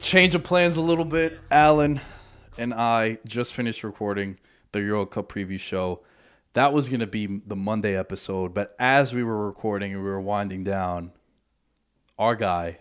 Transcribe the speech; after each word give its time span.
Change 0.00 0.34
of 0.34 0.42
plans 0.42 0.76
a 0.76 0.80
little 0.80 1.04
bit. 1.04 1.40
Alan 1.50 2.00
and 2.58 2.74
I 2.74 3.18
just 3.26 3.54
finished 3.54 3.84
recording 3.84 4.38
the 4.72 4.80
Euro 4.80 5.06
Cup 5.06 5.32
preview 5.32 5.58
show. 5.58 6.00
That 6.54 6.72
was 6.72 6.88
going 6.88 7.00
to 7.00 7.06
be 7.06 7.40
the 7.46 7.56
Monday 7.56 7.96
episode, 7.96 8.54
but 8.54 8.74
as 8.78 9.14
we 9.14 9.22
were 9.22 9.46
recording 9.46 9.92
and 9.92 10.02
we 10.02 10.08
were 10.10 10.20
winding 10.20 10.64
down, 10.64 11.12
our 12.18 12.34
guy, 12.34 12.80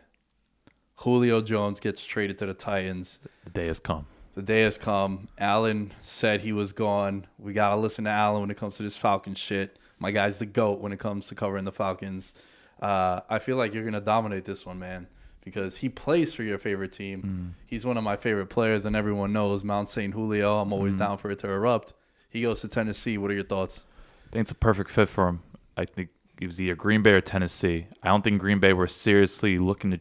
Julio 0.95 1.42
Jones, 1.42 1.80
gets 1.80 2.03
traded 2.03 2.40
to 2.40 2.45
the 2.47 2.53
Titans. 2.53 3.20
The 3.44 3.52
day 3.52 3.67
has 3.67 3.80
come. 3.80 4.08
The 4.34 4.42
day 4.42 4.62
has 4.62 4.78
come. 4.78 5.28
Alan 5.38 5.92
said 6.02 6.42
he 6.42 6.52
was 6.52 6.73
gone. 6.73 7.28
We 7.38 7.53
got 7.53 7.70
to 7.70 7.75
listen 7.75 8.06
to 8.06 8.09
Alan 8.09 8.42
when 8.42 8.52
it 8.52 8.58
comes 8.58 8.78
to 8.78 8.84
this 8.84 8.97
Falcon 8.97 9.36
shit. 9.36 9.78
My 10.00 10.12
guy's 10.12 10.40
the 10.40 10.45
GOAT 10.45 10.80
when 10.80 10.92
it 10.92 11.00
comes 11.00 11.28
to 11.28 11.36
covering 11.36 11.66
the 11.66 11.72
Falcons. 11.72 12.34
Uh, 12.81 13.22
I 13.30 13.40
feel 13.40 13.57
like 13.57 13.74
you're 13.74 13.84
going 13.84 13.94
to 13.94 14.01
dominate 14.01 14.46
this 14.46 14.66
one, 14.66 14.80
man, 14.80 15.07
because 15.50 15.78
he 15.78 15.90
plays 15.90 16.34
for 16.34 16.44
your 16.44 16.58
favorite 16.58 16.92
team. 16.92 17.56
Mm. 17.58 17.66
He's 17.66 17.86
one 17.86 17.98
of 17.98 18.04
my 18.04 18.16
favorite 18.16 18.48
players, 18.48 18.86
and 18.86 18.96
everyone 18.96 19.34
knows 19.34 19.64
Mount 19.64 19.90
St. 19.90 20.14
Julio. 20.14 20.60
I'm 20.60 20.72
always 20.72 20.94
mm-hmm. 20.94 21.00
down 21.00 21.18
for 21.18 21.32
it 21.32 21.40
to 21.40 21.50
erupt. 21.50 21.94
He 22.30 22.42
goes 22.44 22.62
to 22.62 22.68
Tennessee. 22.68 23.18
What 23.18 23.32
are 23.32 23.36
your 23.36 23.44
thoughts? 23.44 23.86
I 24.28 24.32
think 24.32 24.42
it's 24.44 24.52
a 24.52 24.56
perfect 24.56 24.90
fit 24.90 25.10
for 25.10 25.28
him. 25.28 25.42
I 25.76 25.86
think 25.86 26.10
it 26.40 26.48
was 26.48 26.62
either 26.62 26.76
Green 26.76 27.02
Bay 27.02 27.12
or 27.12 27.22
Tennessee. 27.22 27.88
I 28.04 28.08
don't 28.08 28.24
think 28.24 28.40
Green 28.40 28.60
Bay 28.60 28.74
were 28.74 28.88
seriously 28.88 29.58
looking 29.58 29.92
to 29.92 30.00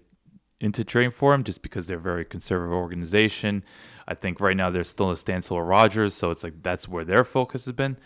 into 0.61 0.85
trading 0.85 1.13
for 1.13 1.35
him 1.35 1.45
just 1.45 1.63
because 1.63 1.87
they're 1.87 1.99
a 1.99 2.01
very 2.01 2.25
conservative 2.25 2.73
organization. 2.73 3.65
I 4.09 4.15
think 4.15 4.41
right 4.41 4.57
now 4.57 4.71
they're 4.71 4.85
still 4.85 5.07
in 5.07 5.13
a 5.13 5.17
standstill 5.17 5.59
with 5.59 5.67
Rodgers, 5.67 6.15
so 6.15 6.31
it's 6.31 6.43
like 6.43 6.63
that's 6.63 6.89
where 6.89 7.05
their 7.05 7.25
focus 7.25 7.67
has 7.67 7.75
been. 7.75 7.97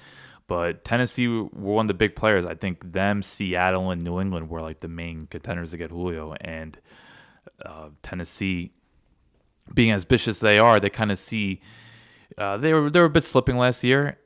But 0.48 0.84
Tennessee 0.84 1.28
were 1.28 1.44
one 1.44 1.84
of 1.84 1.88
the 1.88 1.94
big 1.94 2.14
players. 2.14 2.44
I 2.44 2.54
think 2.54 2.92
them, 2.92 3.22
Seattle, 3.22 3.90
and 3.90 4.02
New 4.02 4.20
England 4.20 4.50
were 4.50 4.60
like 4.60 4.80
the 4.80 4.88
main 4.88 5.26
contenders 5.28 5.70
to 5.70 5.78
get 5.78 5.90
Julio. 5.90 6.34
And 6.40 6.78
uh, 7.64 7.88
Tennessee, 8.02 8.72
being 9.74 9.90
as 9.90 10.04
vicious 10.04 10.36
as 10.36 10.40
they 10.40 10.58
are, 10.58 10.80
they 10.80 10.90
kind 10.90 11.12
of 11.12 11.18
see 11.18 11.60
uh, 12.38 12.56
they 12.56 12.72
were 12.72 12.90
they 12.90 13.00
were 13.00 13.06
a 13.06 13.10
bit 13.10 13.24
slipping 13.24 13.56
last 13.56 13.84
year, 13.84 14.18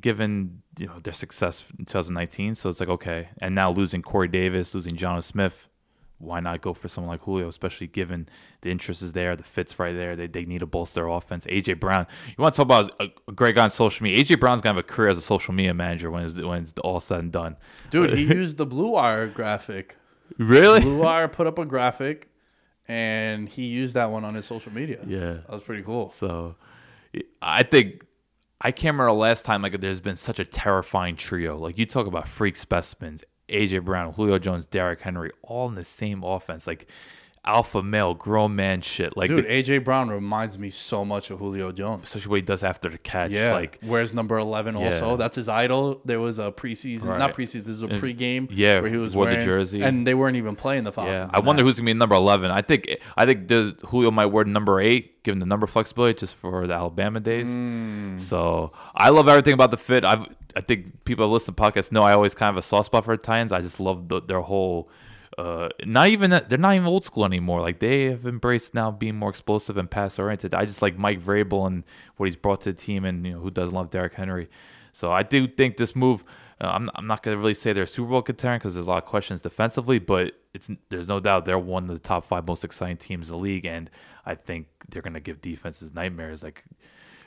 given 0.00 0.62
you 0.78 0.86
know 0.86 0.98
their 1.02 1.12
success 1.12 1.64
in 1.78 1.84
2019. 1.84 2.54
So 2.54 2.68
it's 2.68 2.80
like 2.80 2.88
okay, 2.88 3.28
and 3.40 3.54
now 3.54 3.70
losing 3.70 4.02
Corey 4.02 4.28
Davis, 4.28 4.74
losing 4.74 4.92
Jonnu 4.92 5.22
Smith, 5.22 5.68
why 6.18 6.40
not 6.40 6.60
go 6.60 6.74
for 6.74 6.88
someone 6.88 7.10
like 7.10 7.22
Julio, 7.22 7.48
especially 7.48 7.86
given 7.86 8.28
the 8.62 8.70
interest 8.70 9.02
is 9.02 9.12
there, 9.12 9.36
the 9.36 9.42
fits 9.42 9.78
right 9.78 9.94
there. 9.94 10.16
They, 10.16 10.26
they 10.26 10.44
need 10.44 10.60
to 10.60 10.66
bolster 10.66 11.00
their 11.00 11.08
offense. 11.08 11.46
AJ 11.46 11.80
Brown, 11.80 12.06
you 12.26 12.42
want 12.42 12.54
to 12.54 12.58
talk 12.58 12.66
about 12.66 12.90
a, 13.00 13.08
a 13.28 13.32
great 13.32 13.54
guy 13.54 13.64
on 13.64 13.70
social 13.70 14.04
media? 14.04 14.24
AJ 14.24 14.40
Brown's 14.40 14.60
gonna 14.60 14.74
have 14.74 14.84
a 14.84 14.86
career 14.86 15.08
as 15.08 15.18
a 15.18 15.22
social 15.22 15.54
media 15.54 15.74
manager 15.74 16.10
when 16.10 16.24
it's 16.24 16.34
when 16.34 16.62
it's 16.62 16.72
all 16.82 17.00
said 17.00 17.20
and 17.20 17.32
done. 17.32 17.56
Dude, 17.90 18.12
he 18.14 18.24
used 18.34 18.58
the 18.58 18.66
Blue 18.66 18.90
Wire 18.90 19.26
graphic. 19.28 19.96
Really? 20.38 20.80
Blue 20.80 20.98
Wire 20.98 21.28
put 21.28 21.46
up 21.46 21.58
a 21.58 21.64
graphic, 21.64 22.28
and 22.88 23.48
he 23.48 23.66
used 23.66 23.94
that 23.94 24.10
one 24.10 24.24
on 24.24 24.34
his 24.34 24.44
social 24.46 24.72
media. 24.72 24.98
Yeah. 25.06 25.34
That 25.34 25.50
was 25.50 25.62
pretty 25.62 25.82
cool. 25.82 26.10
So 26.10 26.56
I 27.40 27.62
think 27.62 28.04
I 28.60 28.72
can't 28.72 28.94
remember 28.94 29.10
the 29.12 29.18
last 29.18 29.44
time 29.44 29.62
like 29.62 29.80
there's 29.80 30.00
been 30.00 30.16
such 30.16 30.38
a 30.38 30.44
terrifying 30.44 31.16
trio. 31.16 31.58
Like 31.58 31.78
you 31.78 31.86
talk 31.86 32.06
about 32.06 32.28
freak 32.28 32.56
specimens, 32.56 33.24
AJ 33.48 33.84
Brown, 33.84 34.12
Julio 34.12 34.38
Jones, 34.38 34.66
Derrick 34.66 35.00
Henry, 35.00 35.30
all 35.42 35.68
in 35.68 35.74
the 35.74 35.84
same 35.84 36.22
offense, 36.22 36.66
like 36.66 36.90
alpha 37.46 37.82
male, 37.82 38.14
grown 38.14 38.56
man 38.56 38.80
shit. 38.80 39.16
Like 39.16 39.28
Dude, 39.28 39.44
the- 39.44 39.48
AJ 39.48 39.84
Brown 39.84 40.08
reminds 40.08 40.58
me 40.58 40.70
so 40.70 41.04
much 41.04 41.30
of 41.30 41.38
Julio 41.38 41.72
Jones. 41.72 42.04
especially 42.04 42.30
what 42.30 42.36
he 42.36 42.42
does 42.42 42.62
after 42.62 42.88
the 42.88 42.98
catch. 42.98 43.30
Yeah, 43.30 43.52
like 43.52 43.78
wears 43.82 44.14
number 44.14 44.38
eleven. 44.38 44.76
Also, 44.76 45.10
Yeah. 45.10 45.16
that's 45.16 45.36
his 45.36 45.48
idol. 45.48 46.00
There 46.04 46.20
was 46.20 46.38
a 46.38 46.50
preseason, 46.52 47.18
not 47.18 47.34
preseason. 47.34 47.64
This 47.64 47.76
is 47.76 47.82
a 47.82 47.86
And- 47.88 48.00
pregame. 48.02 48.48
yeah, 48.50 48.80
where 48.80 48.90
he 48.90 48.96
was 48.96 49.14
wore 49.14 49.26
the 49.28 49.44
jersey. 49.44 49.82
and 49.82 50.06
they 50.06 50.14
weren't 50.14 50.36
even 50.36 50.56
playing 50.56 50.84
the 50.84 50.92
Falcons. 50.92 51.30
Yeah, 51.32 51.38
I 51.38 51.40
wonder 51.40 51.62
that. 51.62 51.66
who's 51.66 51.76
gonna 51.78 51.86
be 51.86 51.94
number 51.94 52.14
eleven. 52.14 52.50
I 52.50 52.62
think 52.62 52.88
I 53.16 53.26
think 53.26 53.48
there's, 53.48 53.74
Julio 53.86 54.10
might 54.10 54.26
wear 54.26 54.44
number 54.44 54.80
eight, 54.80 55.22
given 55.22 55.38
the 55.38 55.46
number 55.46 55.66
flexibility, 55.66 56.18
just 56.20 56.34
for 56.34 56.66
the 56.66 56.74
Alabama 56.74 57.20
days. 57.20 57.48
Hmm. 57.48 58.18
So 58.18 58.72
I 58.94 59.10
love 59.10 59.28
everything 59.28 59.52
about 59.54 59.70
the 59.70 59.76
fit. 59.76 60.04
I 60.04 60.26
I 60.56 60.60
think 60.60 61.04
people 61.04 61.26
that 61.26 61.32
listen 61.32 61.52
to 61.54 61.60
podcasts 61.60 61.90
know 61.90 62.02
I 62.02 62.12
always 62.12 62.34
kind 62.34 62.48
of 62.48 62.54
have 62.54 62.64
a 62.64 62.66
soft 62.66 62.86
spot 62.86 63.04
for 63.04 63.16
the 63.16 63.22
Titans. 63.22 63.52
I 63.52 63.60
just 63.60 63.80
love 63.80 64.08
the, 64.08 64.20
their 64.22 64.40
whole. 64.40 64.88
Uh, 65.36 65.68
not 65.84 66.08
even 66.08 66.30
that 66.30 66.48
they're 66.48 66.58
not 66.58 66.74
even 66.74 66.86
old 66.86 67.04
school 67.04 67.24
anymore. 67.24 67.60
Like 67.60 67.80
they 67.80 68.04
have 68.04 68.26
embraced 68.26 68.74
now 68.74 68.90
being 68.90 69.16
more 69.16 69.30
explosive 69.30 69.76
and 69.76 69.90
pass 69.90 70.18
oriented. 70.18 70.54
I 70.54 70.64
just 70.64 70.82
like 70.82 70.96
Mike 70.96 71.20
Vrabel 71.20 71.66
and 71.66 71.82
what 72.16 72.26
he's 72.26 72.36
brought 72.36 72.60
to 72.62 72.72
the 72.72 72.78
team, 72.78 73.04
and 73.04 73.26
you 73.26 73.32
know 73.32 73.40
who 73.40 73.50
doesn't 73.50 73.74
love 73.74 73.90
Derrick 73.90 74.14
Henry. 74.14 74.48
So 74.92 75.10
I 75.10 75.22
do 75.22 75.48
think 75.48 75.76
this 75.76 75.96
move. 75.96 76.24
Uh, 76.60 76.68
I'm 76.68 76.88
I'm 76.94 77.06
not 77.08 77.22
gonna 77.22 77.36
really 77.36 77.54
say 77.54 77.72
they're 77.72 77.86
Super 77.86 78.10
Bowl 78.10 78.22
contender 78.22 78.58
because 78.58 78.74
there's 78.74 78.86
a 78.86 78.90
lot 78.90 79.02
of 79.02 79.08
questions 79.08 79.40
defensively, 79.40 79.98
but 79.98 80.34
it's 80.54 80.70
there's 80.88 81.08
no 81.08 81.18
doubt 81.18 81.46
they're 81.46 81.58
one 81.58 81.82
of 81.84 81.88
the 81.90 81.98
top 81.98 82.26
five 82.26 82.46
most 82.46 82.64
exciting 82.64 82.96
teams 82.96 83.28
in 83.28 83.36
the 83.36 83.42
league, 83.42 83.66
and 83.66 83.90
I 84.24 84.36
think 84.36 84.68
they're 84.88 85.02
gonna 85.02 85.20
give 85.20 85.40
defenses 85.40 85.92
nightmares. 85.94 86.44
Like, 86.44 86.62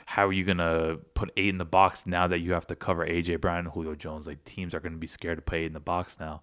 how 0.06 0.26
are 0.26 0.32
you 0.32 0.44
gonna 0.44 0.96
put 1.12 1.30
eight 1.36 1.50
in 1.50 1.58
the 1.58 1.66
box 1.66 2.06
now 2.06 2.26
that 2.26 2.38
you 2.38 2.54
have 2.54 2.66
to 2.68 2.74
cover 2.74 3.06
AJ 3.06 3.42
Brown 3.42 3.58
and 3.58 3.68
Julio 3.68 3.94
Jones? 3.94 4.26
Like 4.26 4.42
teams 4.44 4.74
are 4.74 4.80
gonna 4.80 4.96
be 4.96 5.06
scared 5.06 5.36
to 5.36 5.42
play 5.42 5.66
in 5.66 5.74
the 5.74 5.80
box 5.80 6.18
now, 6.18 6.40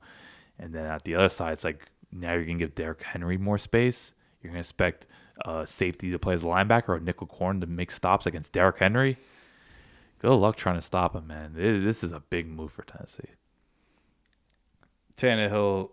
and 0.60 0.74
then 0.74 0.86
at 0.86 1.04
the 1.04 1.16
other 1.16 1.30
side, 1.30 1.54
it's 1.54 1.64
like 1.64 1.90
now 2.12 2.34
you're 2.34 2.46
gonna 2.46 2.58
give 2.58 2.76
Derrick 2.76 3.04
Henry 3.04 3.38
more 3.38 3.58
space. 3.58 4.12
You're 4.42 4.52
gonna 4.52 4.60
expect 4.60 5.08
uh, 5.44 5.66
safety 5.66 6.12
to 6.12 6.20
play 6.20 6.34
as 6.34 6.44
a 6.44 6.48
linebacker 6.48 6.90
or 6.90 7.00
nickel 7.00 7.28
corn 7.28 7.60
to 7.62 7.68
make 7.68 7.92
stops 7.92 8.26
against 8.26 8.52
Derrick 8.52 8.80
Henry. 8.80 9.18
Good 10.20 10.36
luck 10.36 10.56
trying 10.56 10.76
to 10.76 10.82
stop 10.82 11.16
him, 11.16 11.28
man. 11.28 11.54
This 11.54 11.84
this 11.84 12.04
is 12.04 12.12
a 12.12 12.20
big 12.20 12.48
move 12.48 12.72
for 12.72 12.84
Tennessee. 12.84 13.30
Tannehill 15.18 15.92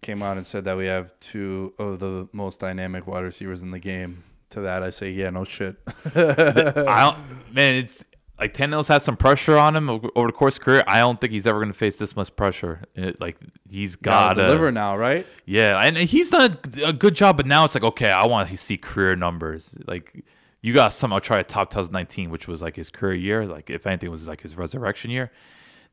came 0.00 0.22
out 0.22 0.36
and 0.36 0.44
said 0.44 0.64
that 0.64 0.76
we 0.76 0.86
have 0.86 1.18
two 1.20 1.72
of 1.78 2.00
the 2.00 2.28
most 2.32 2.60
dynamic 2.60 3.06
wide 3.06 3.24
receivers 3.24 3.62
in 3.62 3.70
the 3.70 3.78
game. 3.78 4.24
To 4.50 4.60
that, 4.60 4.82
I 4.82 4.90
say, 4.90 5.10
yeah, 5.10 5.30
no 5.30 5.44
shit. 5.44 5.76
I 6.14 7.14
don't, 7.14 7.54
man. 7.54 7.76
It's 7.76 8.04
like 8.42 8.54
Tannehill's 8.54 8.88
had 8.88 9.02
some 9.02 9.16
pressure 9.16 9.56
on 9.56 9.76
him 9.76 9.88
over, 9.88 10.10
the 10.26 10.32
course 10.32 10.56
of 10.56 10.64
career. 10.64 10.82
I 10.88 10.98
don't 10.98 11.20
think 11.20 11.32
he's 11.32 11.46
ever 11.46 11.60
going 11.60 11.70
to 11.70 11.78
face 11.78 11.94
this 11.94 12.16
much 12.16 12.34
pressure. 12.34 12.82
It, 12.96 13.20
like 13.20 13.36
he's 13.70 13.94
got 13.94 14.30
Gotta 14.30 14.40
to 14.40 14.46
deliver 14.48 14.72
now, 14.72 14.96
right? 14.96 15.24
Yeah, 15.46 15.78
and 15.78 15.96
he's 15.96 16.30
done 16.30 16.58
a 16.84 16.92
good 16.92 17.14
job, 17.14 17.36
but 17.36 17.46
now 17.46 17.64
it's 17.64 17.76
like 17.76 17.84
okay, 17.84 18.10
I 18.10 18.26
want 18.26 18.48
to 18.48 18.56
see 18.56 18.76
career 18.76 19.14
numbers. 19.14 19.76
Like 19.86 20.24
you 20.60 20.74
got 20.74 20.90
to 20.90 20.96
somehow 20.96 21.20
try 21.20 21.36
to 21.36 21.44
top 21.44 21.70
2019, 21.70 22.30
which 22.30 22.48
was 22.48 22.60
like 22.60 22.74
his 22.74 22.90
career 22.90 23.14
year. 23.14 23.46
Like 23.46 23.70
if 23.70 23.86
anything, 23.86 24.10
was 24.10 24.26
like 24.26 24.40
his 24.40 24.56
resurrection 24.56 25.12
year. 25.12 25.30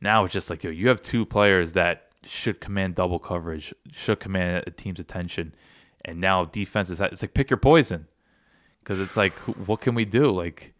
Now 0.02 0.24
it's 0.24 0.34
just 0.34 0.50
like 0.50 0.64
yo, 0.64 0.72
you 0.72 0.88
have 0.88 1.04
two 1.04 1.28
players 1.28 1.74
that 1.74 2.08
should 2.24 2.60
command 2.60 2.96
double 2.96 3.20
coverage, 3.20 3.76
should 3.92 4.20
command 4.20 4.64
a 4.66 4.72
team's 4.72 5.00
attention, 5.00 5.54
and 6.04 6.20
now 6.20 6.46
defense 6.46 6.90
is 6.90 7.00
it's 7.00 7.22
like 7.22 7.36
pick 7.36 7.52
your 7.52 7.58
poison, 7.58 8.08
because 8.80 9.00
it's 9.00 9.16
like 9.16 9.34
what 9.68 9.82
can 9.82 9.94
we 9.94 10.04
do? 10.04 10.32
Like 10.32 10.74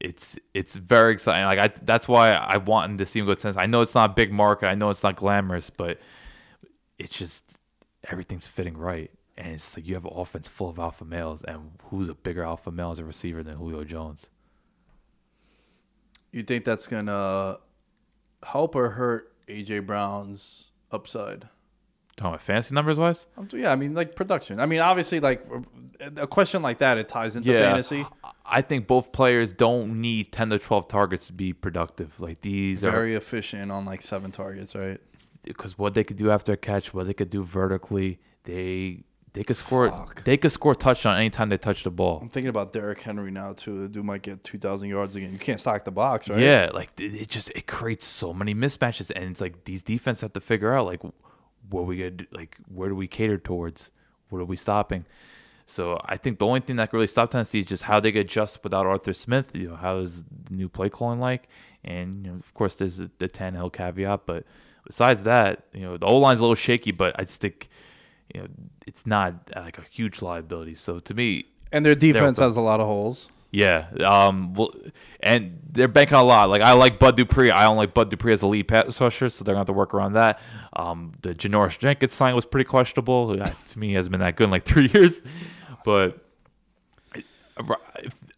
it's 0.00 0.38
it's 0.54 0.76
very 0.76 1.12
exciting. 1.12 1.44
Like 1.44 1.58
I 1.58 1.72
that's 1.82 2.06
why 2.08 2.32
I 2.32 2.58
want 2.58 2.98
to 2.98 3.06
see 3.06 3.20
him 3.20 3.26
go 3.26 3.34
tennis. 3.34 3.56
I 3.56 3.66
know 3.66 3.80
it's 3.80 3.94
not 3.94 4.10
a 4.10 4.12
big 4.14 4.32
market. 4.32 4.66
I 4.66 4.74
know 4.74 4.90
it's 4.90 5.02
not 5.02 5.16
glamorous, 5.16 5.70
but 5.70 5.98
it's 6.98 7.16
just 7.16 7.44
everything's 8.04 8.46
fitting 8.46 8.76
right. 8.76 9.10
And 9.38 9.54
it's 9.54 9.76
like 9.76 9.86
you 9.86 9.94
have 9.94 10.04
an 10.04 10.12
offense 10.14 10.48
full 10.48 10.70
of 10.70 10.78
alpha 10.78 11.04
males, 11.04 11.44
and 11.44 11.72
who's 11.84 12.08
a 12.08 12.14
bigger 12.14 12.42
alpha 12.42 12.70
male 12.70 12.90
as 12.90 12.98
a 12.98 13.04
receiver 13.04 13.42
than 13.42 13.56
Julio 13.56 13.84
Jones? 13.84 14.30
You 16.32 16.42
think 16.42 16.64
that's 16.64 16.88
gonna 16.88 17.58
help 18.42 18.74
or 18.74 18.90
hurt 18.90 19.32
AJ 19.48 19.86
Brown's 19.86 20.70
upside? 20.90 21.48
Talking 22.16 22.30
about 22.30 22.40
fantasy 22.42 22.74
numbers 22.74 22.98
wise, 22.98 23.26
Yeah, 23.52 23.72
I 23.72 23.76
mean 23.76 23.92
like 23.94 24.16
production. 24.16 24.58
I 24.58 24.64
mean, 24.66 24.80
obviously, 24.80 25.20
like 25.20 25.46
a 26.16 26.26
question 26.26 26.62
like 26.62 26.78
that, 26.78 26.96
it 26.96 27.08
ties 27.08 27.36
into 27.36 27.52
fantasy. 27.52 28.06
I 28.46 28.62
think 28.62 28.86
both 28.86 29.12
players 29.12 29.52
don't 29.52 30.00
need 30.00 30.32
ten 30.32 30.48
to 30.50 30.58
twelve 30.58 30.88
targets 30.88 31.26
to 31.26 31.34
be 31.34 31.52
productive. 31.52 32.18
Like 32.18 32.40
these 32.40 32.82
are 32.84 32.90
Very 32.90 33.14
efficient 33.14 33.70
on 33.70 33.84
like 33.84 34.00
seven 34.02 34.30
targets, 34.30 34.74
right? 34.74 35.00
because 35.42 35.78
what 35.78 35.94
they 35.94 36.02
could 36.02 36.16
do 36.16 36.30
after 36.30 36.52
a 36.52 36.56
catch, 36.56 36.92
what 36.92 37.06
they 37.06 37.14
could 37.14 37.30
do 37.30 37.44
vertically, 37.44 38.18
they 38.44 39.04
they 39.32 39.44
could 39.44 39.56
score 39.56 39.90
Fuck. 39.90 40.24
they 40.24 40.36
could 40.38 40.50
score 40.50 40.74
touchdown 40.74 41.16
anytime 41.18 41.50
they 41.50 41.58
touch 41.58 41.84
the 41.84 41.90
ball. 41.90 42.18
I'm 42.22 42.28
thinking 42.30 42.48
about 42.48 42.72
Derrick 42.72 43.02
Henry 43.02 43.30
now 43.30 43.52
too. 43.52 43.82
The 43.82 43.88
dude 43.88 44.04
might 44.06 44.22
get 44.22 44.42
2,000 44.42 44.88
yards 44.88 45.14
again. 45.16 45.32
You 45.32 45.38
can't 45.38 45.60
stack 45.60 45.84
the 45.84 45.90
box, 45.92 46.28
right? 46.30 46.38
Yeah, 46.38 46.70
like 46.72 46.98
it 46.98 47.14
it 47.14 47.28
just 47.28 47.50
it 47.54 47.66
creates 47.66 48.06
so 48.06 48.32
many 48.32 48.54
mismatches, 48.54 49.12
and 49.14 49.24
it's 49.30 49.40
like 49.42 49.64
these 49.66 49.82
defense 49.82 50.22
have 50.22 50.32
to 50.32 50.40
figure 50.40 50.72
out 50.72 50.86
like 50.86 51.02
what 51.70 51.82
are 51.82 51.84
we 51.84 51.96
gonna 51.98 52.10
do, 52.10 52.26
like 52.32 52.56
where 52.72 52.88
do 52.88 52.94
we 52.94 53.06
cater 53.06 53.38
towards, 53.38 53.90
what 54.28 54.40
are 54.40 54.44
we 54.44 54.56
stopping. 54.56 55.04
So 55.66 56.00
I 56.04 56.16
think 56.16 56.38
the 56.38 56.46
only 56.46 56.60
thing 56.60 56.76
that 56.76 56.90
can 56.90 56.96
really 56.96 57.08
stop 57.08 57.30
Tennessee 57.30 57.60
is 57.60 57.66
just 57.66 57.82
how 57.82 57.98
they 57.98 58.12
get 58.12 58.20
adjust 58.20 58.62
without 58.62 58.86
Arthur 58.86 59.12
Smith. 59.12 59.50
You 59.54 59.70
know, 59.70 59.76
how 59.76 59.98
is 59.98 60.22
the 60.22 60.54
new 60.54 60.68
play 60.68 60.88
calling 60.88 61.18
like, 61.18 61.48
and 61.82 62.24
you 62.24 62.32
know, 62.32 62.38
of 62.38 62.54
course, 62.54 62.76
there's 62.76 62.98
the, 62.98 63.10
the 63.18 63.28
Tannehill 63.28 63.72
caveat, 63.72 64.26
but 64.26 64.44
besides 64.86 65.24
that, 65.24 65.64
you 65.72 65.80
know, 65.80 65.96
the 65.96 66.06
O 66.06 66.18
line's 66.18 66.38
a 66.38 66.44
little 66.44 66.54
shaky, 66.54 66.92
but 66.92 67.18
I 67.18 67.24
just 67.24 67.40
think 67.40 67.68
you 68.32 68.42
know 68.42 68.48
it's 68.86 69.06
not 69.06 69.34
like 69.56 69.78
a 69.78 69.84
huge 69.90 70.22
liability. 70.22 70.76
So 70.76 71.00
to 71.00 71.14
me, 71.14 71.46
And 71.72 71.84
their 71.84 71.96
defense 71.96 72.38
has 72.38 72.56
a 72.56 72.60
lot 72.60 72.80
of 72.80 72.86
holes. 72.86 73.28
Yeah. 73.56 73.86
Um. 74.04 74.52
Well, 74.52 74.74
and 75.20 75.58
they're 75.72 75.88
banking 75.88 76.18
a 76.18 76.22
lot. 76.22 76.50
Like 76.50 76.60
I 76.60 76.72
like 76.72 76.98
Bud 76.98 77.16
Dupree. 77.16 77.50
I 77.50 77.62
don't 77.62 77.78
like 77.78 77.94
Bud 77.94 78.10
Dupree 78.10 78.34
as 78.34 78.42
a 78.42 78.46
lead 78.46 78.68
pass 78.68 79.00
rusher, 79.00 79.30
so 79.30 79.44
they're 79.44 79.54
gonna 79.54 79.60
have 79.60 79.66
to 79.68 79.72
work 79.72 79.94
around 79.94 80.12
that. 80.12 80.40
Um. 80.74 81.12
The 81.22 81.34
Janoris 81.34 81.78
Jenkins 81.78 82.12
sign 82.12 82.34
was 82.34 82.44
pretty 82.44 82.66
questionable. 82.66 83.34
To 83.36 83.78
me, 83.78 83.94
hasn't 83.94 84.12
been 84.12 84.20
that 84.20 84.36
good 84.36 84.44
in 84.44 84.50
like 84.50 84.64
three 84.72 84.90
years. 84.92 85.22
But 85.86 86.18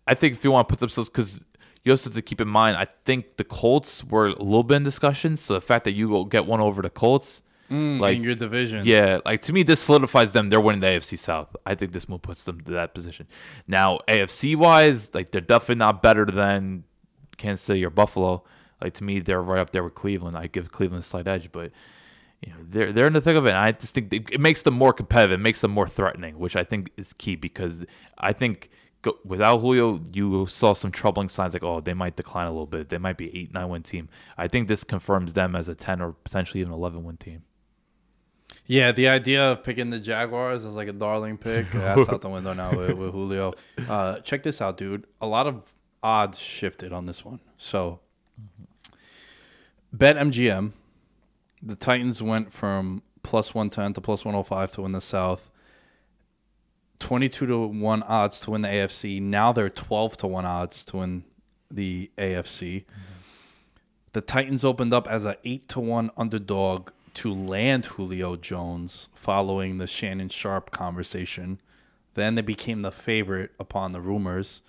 I 0.07 0.15
think 0.15 0.35
if 0.37 0.45
you 0.45 0.53
want 0.53 0.69
to 0.69 0.73
put 0.73 0.79
themselves, 0.79 1.11
because 1.11 1.41
you 1.83 1.91
also 1.93 2.11
have 2.11 2.15
to 2.15 2.23
keep 2.23 2.41
in 2.41 2.47
mind, 2.47 2.77
I 2.77 2.85
think 2.85 3.39
the 3.39 3.45
Colts 3.45 4.05
were 4.05 4.27
a 4.27 4.43
little 4.43 4.63
bit 4.63 4.77
in 4.77 4.85
discussion. 4.85 5.37
So 5.37 5.55
the 5.55 5.61
fact 5.61 5.85
that 5.85 5.95
you 5.95 6.09
will 6.09 6.27
get 6.27 6.47
one 6.47 6.61
over 6.61 6.81
the 6.81 6.91
Colts, 6.91 7.43
Mm, 7.71 8.01
like 8.01 8.17
in 8.17 8.25
your 8.25 8.35
division. 8.35 8.87
yeah, 8.87 9.19
like 9.27 9.43
to 9.43 9.53
me, 9.53 9.63
this 9.63 9.81
solidifies 9.81 10.33
them. 10.33 10.49
They're 10.49 10.61
winning 10.61 10.81
the 10.81 10.87
AFC 10.87 11.19
South. 11.19 11.55
I 11.67 11.75
think 11.75 11.93
this 11.93 12.09
move 12.09 12.23
puts 12.23 12.45
them 12.45 12.61
to 12.63 12.73
that 12.73 12.95
position. 12.95 13.27
Now, 13.67 14.01
AFC 14.09 14.57
wise, 14.57 15.15
like 15.15 15.31
they're 15.33 15.41
definitely 15.41 15.77
not 15.77 16.03
better 16.03 16.25
than 16.25 16.85
Kansas 17.37 17.65
City 17.65 17.85
or 17.85 17.91
Buffalo. 17.91 18.45
Like 18.81 18.95
to 18.95 19.05
me, 19.05 19.21
they're 19.21 19.43
right 19.43 19.61
up 19.61 19.71
there 19.71 19.85
with 19.85 19.95
Cleveland. 19.95 20.37
I 20.37 20.47
give 20.47 20.73
Cleveland 20.73 21.03
a 21.03 21.07
slight 21.07 21.27
edge, 21.27 21.53
but 21.53 21.73
you 22.41 22.53
know 22.53 22.59
they're 22.63 22.93
they're 22.93 23.07
in 23.07 23.13
the 23.13 23.21
thick 23.21 23.37
of 23.37 23.45
it. 23.47 23.51
And 23.51 23.59
I 23.59 23.73
just 23.73 23.95
think 23.95 24.13
it 24.15 24.41
makes 24.41 24.63
them 24.63 24.75
more 24.75 24.93
competitive. 24.93 25.39
It 25.39 25.43
makes 25.43 25.61
them 25.61 25.73
more 25.73 25.89
threatening, 25.89 26.39
which 26.39 26.57
I 26.57 26.65
think 26.65 26.91
is 26.97 27.13
key 27.13 27.37
because 27.37 27.85
I 28.17 28.33
think. 28.33 28.71
Go, 29.01 29.17
without 29.25 29.61
Julio, 29.61 30.01
you 30.13 30.49
saw 30.49 30.73
some 30.73 30.91
troubling 30.91 31.29
signs 31.29 31.53
like, 31.53 31.63
oh, 31.63 31.81
they 31.81 31.95
might 31.95 32.17
decline 32.17 32.49
a 32.49 32.51
little 32.51 32.67
bit. 32.67 32.89
They 32.89 32.99
might 32.99 33.17
be 33.17 33.33
eight, 33.39 33.55
nine 33.55 33.69
win 33.69 33.85
team. 33.85 34.09
I 34.37 34.49
think 34.49 34.67
this 34.67 34.83
confirms 34.83 35.35
them 35.35 35.55
as 35.55 35.69
a 35.69 35.77
ten 35.77 36.01
or 36.01 36.15
potentially 36.15 36.63
even 36.63 36.73
eleven 36.73 37.05
win 37.05 37.17
team. 37.17 37.45
Yeah, 38.69 38.93
the 38.93 39.09
idea 39.09 39.53
of 39.53 39.65
picking 39.65 39.89
the 39.89 39.99
Jaguars 39.99 40.67
as 40.67 40.77
like 40.77 40.89
a 40.89 40.93
darling 40.93 41.39
pick, 41.39 41.71
that's 41.73 42.07
out 42.09 42.21
the 42.21 42.29
window 42.29 42.53
now 42.53 42.77
with, 42.77 42.93
with 42.99 43.13
Julio. 43.13 43.55
Uh, 43.89 44.21
check 44.21 44.43
this 44.43 44.61
out, 44.61 44.77
dude. 44.77 45.07
A 45.23 45.27
lot 45.27 45.47
of 45.47 45.73
odds 46.03 46.39
shifted 46.39 46.93
on 46.93 47.07
this 47.07 47.25
one. 47.25 47.41
So, 47.57 48.01
BetMGM, 49.97 50.73
the 51.63 51.77
Titans 51.77 52.23
went 52.23 52.53
from 52.53 53.03
plus 53.23 53.55
110 53.55 53.95
to 53.95 54.01
plus 54.03 54.27
105 54.27 54.73
to 54.73 54.83
win 54.83 54.93
the 54.93 55.01
South. 55.01 55.51
22 56.99 57.47
to 57.47 57.67
1 57.67 58.03
odds 58.03 58.41
to 58.41 58.51
win 58.51 58.61
the 58.61 58.69
AFC. 58.69 59.23
Now 59.23 59.51
they're 59.51 59.71
12 59.71 60.19
to 60.19 60.27
1 60.27 60.45
odds 60.45 60.85
to 60.85 60.99
win 60.99 61.25
the 61.71 62.11
AFC. 62.19 62.85
The 64.13 64.21
Titans 64.21 64.63
opened 64.63 64.93
up 64.93 65.09
as 65.09 65.25
a 65.25 65.39
8 65.43 65.69
to 65.69 65.81
1 65.81 66.11
underdog 66.19 66.91
to 67.19 67.35
land 67.35 67.85
Julio 67.87 68.37
Jones 68.37 69.09
following 69.13 69.79
the 69.79 69.89
Shannon 69.89 70.29
Sharpe 70.29 70.71
conversation. 70.71 71.61
Then 72.15 72.37
they 72.37 72.43
became 72.43 72.83
the 72.83 72.93
favorite 72.93 73.51
upon 73.59 73.91
the 73.91 74.01
rumors. 74.01 74.63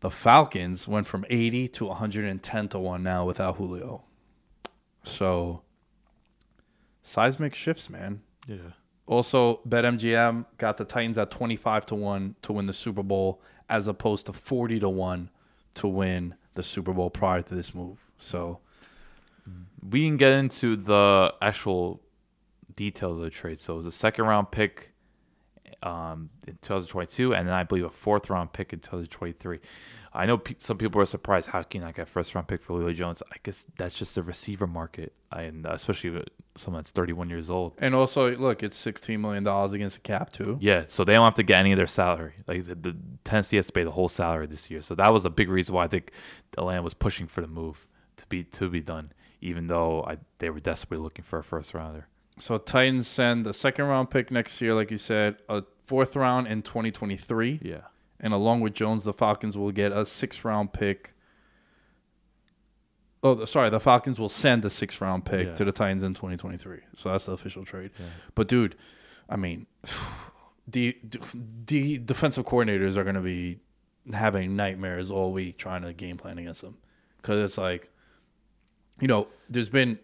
The 0.00 0.10
Falcons 0.10 0.86
went 0.86 1.06
from 1.06 1.24
80 1.30 1.68
to 1.68 1.86
110 1.86 2.68
to 2.68 2.78
1 2.78 3.02
now 3.02 3.24
without 3.24 3.56
Julio. 3.56 4.04
So 5.02 5.62
seismic 7.02 7.54
shifts, 7.54 7.88
man. 7.88 8.20
Yeah. 8.46 8.72
Also, 9.06 9.60
BetMGM 9.66 10.44
got 10.58 10.76
the 10.76 10.84
Titans 10.84 11.16
at 11.16 11.30
25 11.30 11.86
to 11.86 11.94
1 11.94 12.34
to 12.42 12.52
win 12.52 12.66
the 12.66 12.74
Super 12.74 13.02
Bowl 13.02 13.40
as 13.70 13.88
opposed 13.88 14.26
to 14.26 14.34
40 14.34 14.80
to 14.80 14.90
1 14.90 15.30
to 15.76 15.88
win 15.88 16.34
the 16.52 16.62
Super 16.62 16.92
Bowl 16.92 17.08
prior 17.08 17.40
to 17.40 17.54
this 17.54 17.74
move. 17.74 17.98
So, 18.18 18.58
we 19.90 20.06
can 20.06 20.16
get 20.16 20.32
into 20.32 20.76
the 20.76 21.34
actual 21.40 22.02
details 22.74 23.18
of 23.18 23.24
the 23.24 23.30
trade. 23.30 23.60
So 23.60 23.74
it 23.74 23.76
was 23.78 23.86
a 23.86 23.92
second 23.92 24.26
round 24.26 24.50
pick 24.50 24.92
um, 25.82 26.30
in 26.46 26.54
2022, 26.62 27.34
and 27.34 27.46
then 27.46 27.54
I 27.54 27.62
believe 27.62 27.84
a 27.84 27.90
fourth 27.90 28.30
round 28.30 28.52
pick 28.52 28.72
in 28.72 28.80
2023. 28.80 29.60
I 30.12 30.24
know 30.24 30.38
pe- 30.38 30.54
some 30.58 30.78
people 30.78 31.00
are 31.02 31.06
surprised 31.06 31.50
how 31.50 31.62
can 31.62 31.82
I 31.82 31.92
get 31.92 32.08
first 32.08 32.34
round 32.34 32.48
pick 32.48 32.62
for 32.62 32.78
Julio 32.78 32.92
Jones. 32.94 33.22
I 33.30 33.36
guess 33.42 33.66
that's 33.76 33.94
just 33.94 34.14
the 34.14 34.22
receiver 34.22 34.66
market, 34.66 35.12
and 35.30 35.66
especially 35.66 36.10
with 36.10 36.28
someone 36.56 36.80
that's 36.80 36.90
31 36.90 37.28
years 37.28 37.50
old. 37.50 37.74
and 37.78 37.94
also, 37.94 38.34
look, 38.36 38.62
it's 38.62 38.82
$16 38.82 39.20
million 39.20 39.46
against 39.46 39.96
the 39.96 40.00
cap, 40.00 40.32
too. 40.32 40.56
Yeah, 40.58 40.84
so 40.88 41.04
they 41.04 41.12
don't 41.12 41.24
have 41.24 41.34
to 41.34 41.42
get 41.42 41.60
any 41.60 41.72
of 41.72 41.76
their 41.76 41.86
salary. 41.86 42.32
Like 42.46 42.64
the, 42.64 42.74
the 42.74 42.96
Tennessee 43.24 43.56
has 43.56 43.66
to 43.66 43.72
pay 43.74 43.84
the 43.84 43.90
whole 43.90 44.08
salary 44.08 44.46
this 44.46 44.70
year. 44.70 44.80
So 44.80 44.94
that 44.94 45.12
was 45.12 45.26
a 45.26 45.30
big 45.30 45.50
reason 45.50 45.74
why 45.74 45.84
I 45.84 45.88
think 45.88 46.12
Atlanta 46.56 46.80
was 46.82 46.94
pushing 46.94 47.26
for 47.26 47.42
the 47.42 47.46
move 47.46 47.86
to 48.16 48.26
be 48.28 48.44
to 48.44 48.70
be 48.70 48.80
done, 48.80 49.12
even 49.40 49.66
though 49.68 50.02
I, 50.04 50.18
they 50.38 50.50
were 50.50 50.60
desperately 50.60 51.02
looking 51.02 51.24
for 51.24 51.38
a 51.38 51.44
first 51.44 51.74
rounder. 51.74 52.08
So, 52.38 52.58
Titans 52.58 53.08
send 53.08 53.46
a 53.46 53.52
second 53.54 53.86
round 53.86 54.10
pick 54.10 54.30
next 54.30 54.60
year, 54.60 54.74
like 54.74 54.90
you 54.90 54.98
said, 54.98 55.36
a 55.48 55.62
fourth 55.84 56.14
round 56.16 56.46
in 56.48 56.62
2023. 56.62 57.60
Yeah. 57.62 57.78
And 58.20 58.32
along 58.32 58.60
with 58.60 58.74
Jones, 58.74 59.04
the 59.04 59.12
Falcons 59.12 59.56
will 59.56 59.72
get 59.72 59.92
a 59.92 60.04
sixth 60.06 60.44
round 60.44 60.72
pick. 60.72 61.14
Oh, 63.22 63.44
sorry, 63.44 63.70
the 63.70 63.80
Falcons 63.80 64.18
will 64.20 64.28
send 64.28 64.64
a 64.64 64.70
sixth 64.70 65.00
round 65.00 65.24
pick 65.24 65.46
Yeah. 65.48 65.54
to 65.54 65.64
the 65.64 65.72
Titans 65.72 66.02
in 66.02 66.14
2023. 66.14 66.80
So 66.96 67.10
that's 67.10 67.26
the 67.26 67.32
official 67.32 67.64
trade. 67.64 67.90
But 68.34 68.48
dude, 68.48 68.76
I 69.28 69.36
mean, 69.36 69.66
the 70.68 70.96
the 71.66 71.98
defensive 71.98 72.44
coordinators 72.44 72.96
are 72.96 73.02
going 73.04 73.14
to 73.16 73.20
be 73.20 73.58
having 74.12 74.54
nightmares 74.56 75.10
all 75.10 75.32
week 75.32 75.58
trying 75.58 75.82
to 75.82 75.92
game 75.92 76.16
plan 76.16 76.38
against 76.38 76.60
them 76.62 76.76
because 77.16 77.42
it's 77.42 77.58
like, 77.58 77.90
you 79.00 79.08
know, 79.08 79.28
there's 79.48 79.68
been 79.68 79.98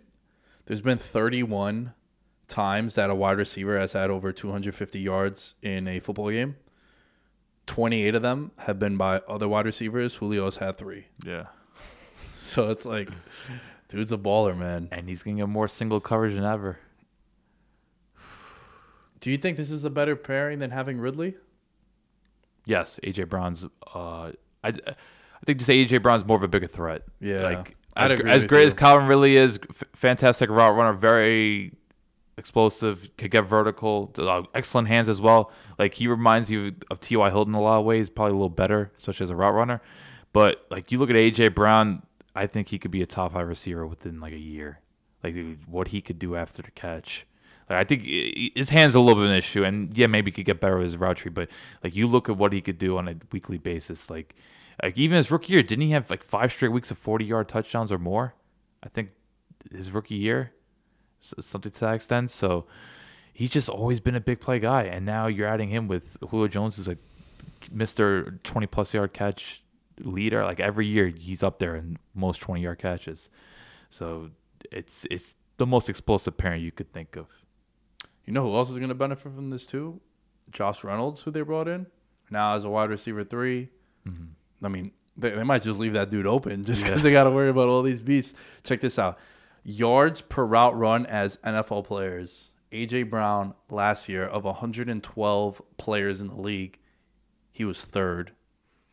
there's 0.67 0.83
been 0.83 0.99
31 0.99 1.95
times 2.49 2.95
that 2.95 3.11
a 3.11 3.15
wide 3.15 3.39
receiver 3.39 3.79
has 3.79 3.93
had 3.93 4.11
over 4.11 4.33
250 4.33 5.01
yards 5.01 5.55
in 5.63 5.89
a 5.89 6.01
football 6.01 6.31
game. 6.31 6.57
28 7.67 8.15
of 8.15 8.23
them 8.23 8.51
have 8.59 8.79
been 8.79 8.97
by 8.97 9.19
other 9.29 9.49
wide 9.49 9.67
receivers. 9.67 10.19
Julio's 10.19 10.57
had 10.57 10.79
three. 10.79 11.07
Yeah. 11.25 11.47
So 12.45 12.69
it's 12.71 12.85
like, 12.85 13.09
dude's 13.89 14.13
a 14.13 14.19
baller, 14.19 14.55
man. 14.55 14.89
And 14.91 15.09
he's 15.09 15.23
going 15.23 15.37
to 15.37 15.43
get 15.45 15.49
more 15.49 15.69
single 15.69 16.01
coverage 16.01 16.35
than 16.35 16.45
ever. 16.45 16.79
Do 19.21 19.31
you 19.31 19.39
think 19.39 19.57
this 19.57 19.71
is 19.71 19.85
a 19.85 19.91
better 19.91 20.17
pairing 20.17 20.59
than 20.59 20.73
having 20.73 20.99
Ridley? 20.99 21.37
Yes, 22.67 22.99
AJ 23.05 23.29
Brown's. 23.29 23.65
Uh, 23.95 24.33
I, 24.65 24.69
I 24.69 24.95
think 25.47 25.61
to 25.61 25.65
say 25.65 25.83
AJ 25.83 26.03
Brown's 26.03 26.27
more 26.27 26.37
of 26.37 26.43
a 26.43 26.49
bigger 26.49 26.67
threat. 26.67 27.03
Yeah, 27.21 27.45
like 27.45 27.77
I'd 27.97 28.13
as, 28.13 28.43
as 28.43 28.45
great 28.45 28.63
you. 28.63 28.67
as 28.69 28.75
Calvin 28.75 29.07
really 29.07 29.37
is, 29.37 29.59
f- 29.69 29.85
fantastic 29.95 30.51
route 30.51 30.75
runner, 30.75 30.93
very 30.93 31.73
explosive, 32.39 33.09
could 33.17 33.31
get 33.31 33.43
vertical, 33.43 34.13
uh, 34.19 34.43
excellent 34.55 34.89
hands 34.89 35.09
as 35.09 35.21
well. 35.21 35.53
Like 35.79 35.95
he 35.95 36.07
reminds 36.07 36.51
you 36.51 36.75
of 36.91 37.01
T.Y. 37.01 37.31
Hilton 37.31 37.55
in 37.55 37.61
a 37.61 37.63
lot 37.63 37.79
of 37.79 37.85
ways, 37.85 38.09
probably 38.09 38.33
a 38.33 38.35
little 38.35 38.49
better, 38.49 38.93
especially 38.99 39.25
as 39.25 39.31
a 39.31 39.37
route 39.37 39.55
runner. 39.55 39.81
But 40.33 40.67
like 40.71 40.91
you 40.91 40.99
look 40.99 41.11
at 41.11 41.17
AJ 41.17 41.55
Brown, 41.55 42.03
I 42.35 42.47
think 42.47 42.69
he 42.69 42.79
could 42.79 42.91
be 42.91 43.03
a 43.03 43.07
top 43.07 43.35
five 43.35 43.47
receiver 43.47 43.87
within 43.87 44.21
like 44.21 44.33
a 44.33 44.39
year. 44.39 44.81
Like 45.23 45.35
dude, 45.35 45.67
what 45.67 45.89
he 45.89 46.01
could 46.01 46.19
do 46.19 46.35
after 46.37 46.63
the 46.63 46.71
catch. 46.71 47.27
Like 47.69 47.81
I 47.81 47.85
think 47.85 48.05
his 48.57 48.71
hands 48.71 48.97
are 48.97 48.99
a 48.99 49.03
little 49.03 49.23
bit 49.23 49.27
of 49.27 49.31
an 49.31 49.37
issue, 49.37 49.65
and 49.65 49.97
yeah, 49.97 50.07
maybe 50.07 50.31
he 50.31 50.35
could 50.35 50.47
get 50.47 50.61
better 50.61 50.79
with 50.79 50.85
his 50.85 50.97
route 50.97 51.19
tree. 51.19 51.31
But 51.31 51.49
like 51.85 51.95
you 51.95 52.07
look 52.07 52.29
at 52.29 52.37
what 52.37 52.53
he 52.53 52.61
could 52.61 52.79
do 52.79 52.97
on 52.99 53.09
a 53.09 53.15
weekly 53.31 53.59
basis, 53.59 54.11
like 54.11 54.35
like 54.83 54.97
even 54.97 55.17
his 55.17 55.31
rookie 55.31 55.53
year, 55.53 55.63
didn't 55.63 55.83
he 55.83 55.91
have 55.91 56.09
like 56.11 56.23
five 56.23 56.53
straight 56.53 56.73
weeks 56.73 56.91
of 56.91 56.99
forty 56.99 57.25
yard 57.25 57.49
touchdowns 57.49 57.91
or 57.91 57.99
more? 57.99 58.35
I 58.83 58.89
think 58.89 59.11
his 59.71 59.91
rookie 59.91 60.17
year, 60.17 60.53
something 61.21 61.73
to 61.73 61.81
that 61.81 61.95
extent. 61.95 62.31
So 62.31 62.67
he's 63.33 63.51
just 63.51 63.69
always 63.69 64.01
been 64.01 64.15
a 64.15 64.21
big 64.21 64.41
play 64.41 64.59
guy, 64.59 64.85
and 64.85 65.07
now 65.07 65.27
you're 65.27 65.49
adding 65.49 65.69
him 65.69 65.89
with 65.89 66.17
Julio 66.29 66.49
Jones, 66.49 66.77
who's 66.77 66.89
like 66.89 66.99
Mister 67.71 68.39
twenty 68.45 68.67
plus 68.67 68.95
yard 68.95 69.13
catch 69.13 69.63
leader. 70.01 70.45
Like 70.45 70.61
every 70.61 70.87
year, 70.87 71.09
he's 71.09 71.43
up 71.43 71.59
there 71.59 71.77
in 71.77 71.99
most 72.15 72.41
twenty 72.41 72.63
yard 72.63 72.79
catches. 72.79 73.29
So 73.91 74.31
it's 74.71 75.07
it's 75.11 75.35
the 75.59 75.67
most 75.67 75.89
explosive 75.89 76.37
pairing 76.37 76.63
you 76.63 76.73
could 76.73 76.93
think 76.93 77.17
of. 77.17 77.27
You 78.25 78.33
know 78.33 78.43
who 78.43 78.55
else 78.55 78.71
is 78.71 78.79
going 78.79 78.89
to 78.89 78.95
benefit 78.95 79.35
from 79.35 79.51
this 79.51 79.67
too? 79.67 80.01
Josh 80.51 80.85
Reynolds, 80.85 81.23
who 81.23 81.31
they 81.31 81.43
brought 81.43 81.69
in 81.69 81.87
now 82.31 82.55
as 82.55 82.65
a 82.65 82.71
wide 82.71 82.91
receiver 82.91 83.25
3 83.25 83.69
mm-hmm. 84.07 84.25
I 84.63 84.69
mean, 84.69 84.93
they, 85.17 85.31
they 85.31 85.45
might 85.45 85.63
just 85.63 85.79
leave 85.79 85.93
that 85.95 86.11
dude 86.11 86.27
open 86.27 86.65
just 86.65 86.85
because 86.85 87.03
they 87.03 87.13
got 87.13 87.25
to 87.25 87.31
worry 87.31 87.49
about 87.49 87.69
all 87.69 87.83
these 87.83 88.03
beasts. 88.03 88.35
Check 88.65 88.81
this 88.81 88.99
out: 88.99 89.19
yards 89.65 90.21
per 90.21 90.45
route 90.45 90.77
run 90.77 91.07
as 91.07 91.37
NFL 91.39 91.85
players. 91.85 92.53
AJ 92.73 93.11
Brown 93.11 93.55
last 93.71 94.09
year 94.09 94.25
of 94.25 94.45
112 94.45 95.63
players 95.77 96.21
in 96.21 96.29
the 96.29 96.41
league, 96.41 96.79
he 97.51 97.65
was 97.65 97.85
third. 97.85 98.33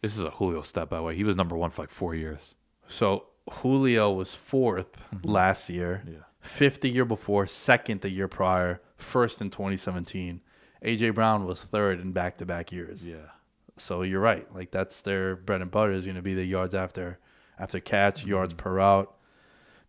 This 0.02 0.18
is 0.18 0.24
a 0.24 0.32
Julio 0.32 0.62
step, 0.62 0.90
by 0.90 0.98
the 0.98 1.04
way. 1.04 1.16
He 1.16 1.24
was 1.24 1.36
number 1.36 1.56
one 1.56 1.72
for 1.72 1.84
like 1.84 1.90
four 1.90 2.14
years. 2.14 2.56
So 2.88 3.28
Julio 3.50 4.12
was 4.12 4.30
4th 4.30 4.86
mm-hmm. 5.14 5.30
last 5.30 5.70
year, 5.70 6.04
Yeah. 6.06 6.20
fifth 6.40 6.82
the 6.82 6.90
year 6.90 7.06
before, 7.06 7.48
second 7.48 8.02
the 8.02 8.10
year 8.10 8.28
prior, 8.28 8.82
first 8.98 9.42
in 9.42 9.50
2017. 9.50 10.42
AJ 10.84 11.16
Brown 11.16 11.46
was 11.46 11.64
third 11.64 12.00
in 12.00 12.12
back 12.12 12.38
to 12.38 12.46
back 12.46 12.72
years. 12.72 13.06
Yeah. 13.06 13.32
So 13.80 14.02
you're 14.04 14.20
right. 14.22 14.46
Like 14.54 14.72
that's 14.72 15.02
their 15.02 15.36
bread 15.36 15.62
and 15.62 15.72
butter 15.72 15.92
is 15.92 16.06
going 16.06 16.16
to 16.16 16.22
be 16.22 16.34
the 16.34 16.46
yards 16.46 16.74
after 16.76 17.20
after 17.58 17.80
catch, 17.80 18.22
Mm-hmm. 18.22 18.30
yards 18.30 18.54
per 18.54 18.74
route. 18.74 19.14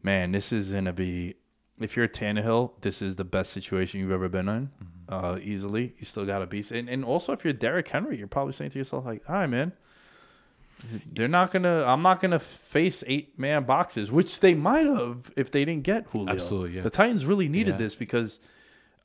Man, 0.02 0.32
this 0.32 0.52
is 0.52 0.72
going 0.72 0.86
to 0.86 0.92
be 0.92 1.34
if 1.78 1.96
you're 1.96 2.08
Tannehill, 2.08 2.72
this 2.82 3.00
is 3.02 3.16
the 3.16 3.24
best 3.24 3.52
situation 3.52 4.00
you've 4.00 4.10
ever 4.12 4.28
been 4.28 4.48
in. 4.48 4.66
Mm-hmm. 4.66 4.86
Uh, 5.12 5.38
easily, 5.42 5.92
you 5.98 6.04
still 6.06 6.24
got 6.24 6.40
a 6.40 6.46
beast, 6.46 6.70
and 6.70 6.88
and 6.88 7.04
also 7.04 7.32
if 7.32 7.42
you're 7.44 7.52
Derrick 7.52 7.88
Henry, 7.88 8.16
you're 8.16 8.28
probably 8.28 8.52
saying 8.52 8.70
to 8.70 8.78
yourself 8.78 9.04
like, 9.04 9.22
"All 9.28 9.34
right, 9.34 9.46
man, 9.48 9.72
they're 11.12 11.26
not 11.28 11.50
gonna. 11.50 11.84
I'm 11.84 12.00
not 12.02 12.20
gonna 12.20 12.38
face 12.38 13.02
eight 13.08 13.38
man 13.38 13.64
boxes, 13.64 14.12
which 14.12 14.38
they 14.40 14.54
might 14.54 14.86
have 14.86 15.30
if 15.36 15.50
they 15.50 15.64
didn't 15.64 15.82
get 15.82 16.06
Julio. 16.12 16.30
Absolutely, 16.32 16.76
yeah. 16.76 16.82
The 16.82 16.90
Titans 16.90 17.26
really 17.26 17.48
needed 17.48 17.72
Yeah. 17.72 17.78
this 17.78 17.94
because 17.96 18.38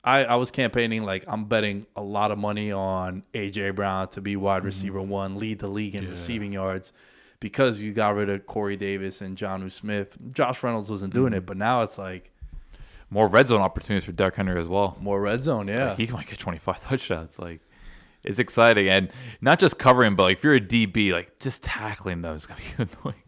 I, 0.06 0.24
I 0.24 0.34
was 0.36 0.52
campaigning 0.52 1.02
like 1.02 1.24
I'm 1.26 1.46
betting 1.46 1.84
a 1.96 2.02
lot 2.02 2.30
of 2.30 2.38
money 2.38 2.70
on 2.70 3.24
AJ 3.34 3.74
Brown 3.74 4.08
to 4.10 4.20
be 4.20 4.36
wide 4.36 4.58
mm-hmm. 4.58 4.66
receiver 4.66 5.02
one, 5.02 5.36
lead 5.36 5.58
the 5.58 5.68
league 5.68 5.96
in 5.96 6.08
receiving 6.08 6.52
yards, 6.52 6.92
because 7.40 7.82
you 7.82 7.92
got 7.92 8.14
rid 8.14 8.30
of 8.30 8.46
Corey 8.46 8.76
Davis 8.76 9.20
and 9.20 9.36
Jonnu 9.36 9.70
Smith. 9.70 10.16
Josh 10.32 10.62
Reynolds 10.62 10.90
wasn't 10.90 11.12
doing 11.12 11.32
it, 11.32 11.42
mm. 11.42 11.46
but 11.46 11.56
now 11.56 11.82
it's 11.82 11.98
like 11.98 12.30
More 13.10 13.26
red 13.26 13.48
zone 13.48 13.60
opportunities 13.60 14.04
for 14.04 14.12
Derrick 14.12 14.36
Henry 14.36 14.60
as 14.60 14.68
well. 14.68 14.96
more 15.00 15.20
red 15.20 15.42
zone. 15.42 15.66
Yeah, 15.66 15.88
Like, 15.88 15.98
he 15.98 16.06
might 16.06 16.28
get 16.28 16.38
25 16.38 16.80
touchdowns. 16.82 17.38
Like, 17.40 17.60
it's 18.22 18.38
exciting. 18.38 18.88
And 18.88 19.10
not 19.40 19.58
just 19.58 19.76
covering, 19.76 20.14
but 20.14 20.24
like 20.24 20.38
if 20.38 20.44
you're 20.44 20.54
a 20.54 20.60
DB, 20.60 21.12
like 21.12 21.38
just 21.40 21.64
tackling 21.64 22.22
them 22.22 22.36
is 22.36 22.46
going 22.46 22.60
to 22.60 22.76
be 22.76 22.90
annoying. 23.02 23.22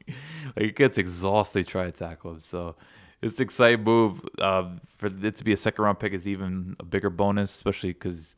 like, 0.57 0.65
it 0.65 0.77
gets 0.77 0.97
exhausting 0.97 1.65
trying 1.65 1.91
to 1.91 1.99
tackle 1.99 2.33
them. 2.33 2.41
So, 2.41 2.77
it's 3.23 3.37
an 3.37 3.43
exciting 3.43 3.85
move. 3.85 4.21
Uh, 4.39 4.71
for 4.97 5.07
it 5.07 5.37
to 5.37 5.45
be 5.45 5.53
a 5.53 5.57
second 5.57 5.85
round 5.85 5.99
pick 5.99 6.13
is 6.13 6.27
even 6.27 6.77
a 6.79 6.85
bigger 6.85 7.11
bonus, 7.11 7.55
especially 7.55 7.93
because 7.93 8.37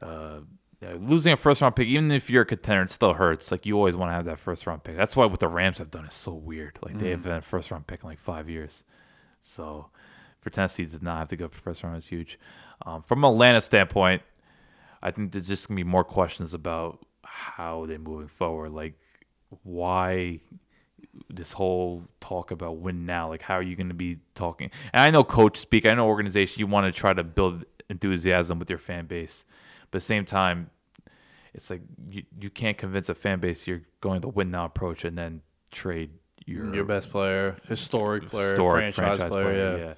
uh, 0.00 0.40
losing 0.98 1.32
a 1.32 1.36
first 1.36 1.60
round 1.60 1.76
pick, 1.76 1.86
even 1.86 2.10
if 2.10 2.30
you're 2.30 2.42
a 2.42 2.46
contender, 2.46 2.82
it 2.82 2.90
still 2.90 3.12
hurts. 3.12 3.50
Like, 3.50 3.66
you 3.66 3.76
always 3.76 3.96
want 3.96 4.10
to 4.10 4.14
have 4.14 4.24
that 4.24 4.38
first 4.38 4.66
round 4.66 4.82
pick. 4.84 4.96
That's 4.96 5.16
why 5.16 5.26
what 5.26 5.40
the 5.40 5.48
Rams 5.48 5.78
have 5.78 5.90
done 5.90 6.06
is 6.06 6.14
so 6.14 6.32
weird. 6.32 6.78
Like, 6.82 6.98
they 6.98 7.10
haven't 7.10 7.30
had 7.30 7.40
a 7.40 7.42
first 7.42 7.70
round 7.70 7.86
pick 7.86 8.02
in 8.02 8.08
like 8.08 8.18
five 8.18 8.48
years. 8.48 8.84
So 9.42 9.90
for 10.40 10.50
Tennessee 10.50 10.86
to 10.86 11.04
not 11.04 11.18
have 11.18 11.28
to 11.28 11.36
go 11.36 11.48
for 11.48 11.58
first 11.58 11.82
round 11.82 11.96
is 11.96 12.06
huge. 12.06 12.38
Um, 12.86 13.02
from 13.02 13.24
an 13.24 13.30
Atlanta 13.30 13.60
standpoint, 13.60 14.22
I 15.02 15.10
think 15.10 15.32
there's 15.32 15.48
just 15.48 15.68
gonna 15.68 15.76
be 15.76 15.84
more 15.84 16.04
questions 16.04 16.54
about 16.54 17.04
how 17.22 17.86
they're 17.86 17.98
moving 17.98 18.28
forward. 18.28 18.72
Like 18.72 18.94
why 19.62 20.40
this 21.28 21.52
whole 21.52 22.04
talk 22.20 22.50
about 22.50 22.78
win 22.78 23.06
now? 23.06 23.28
Like 23.28 23.42
how 23.42 23.54
are 23.54 23.62
you 23.62 23.76
gonna 23.76 23.94
be 23.94 24.18
talking? 24.34 24.70
And 24.92 25.02
I 25.02 25.10
know 25.10 25.24
coach 25.24 25.56
speak, 25.56 25.86
I 25.86 25.94
know 25.94 26.06
organization, 26.06 26.60
you 26.60 26.66
want 26.66 26.92
to 26.92 26.98
try 26.98 27.12
to 27.12 27.24
build 27.24 27.64
enthusiasm 27.88 28.58
with 28.58 28.70
your 28.70 28.78
fan 28.78 29.06
base. 29.06 29.44
But 29.90 29.98
at 29.98 30.00
the 30.02 30.06
same 30.06 30.24
time, 30.24 30.70
it's 31.54 31.70
like 31.70 31.82
you, 32.08 32.22
you 32.40 32.50
can't 32.50 32.78
convince 32.78 33.08
a 33.08 33.14
fan 33.14 33.40
base 33.40 33.66
you're 33.66 33.82
going 34.00 34.20
the 34.20 34.28
win 34.28 34.50
now 34.50 34.64
approach 34.64 35.04
and 35.04 35.18
then 35.18 35.42
trade 35.72 36.10
your 36.46 36.74
your 36.74 36.84
best 36.84 37.10
player, 37.10 37.56
historic 37.66 38.26
player, 38.26 38.50
historic 38.50 38.94
franchise, 38.94 39.30
player. 39.30 39.78
yeah. 39.78 39.94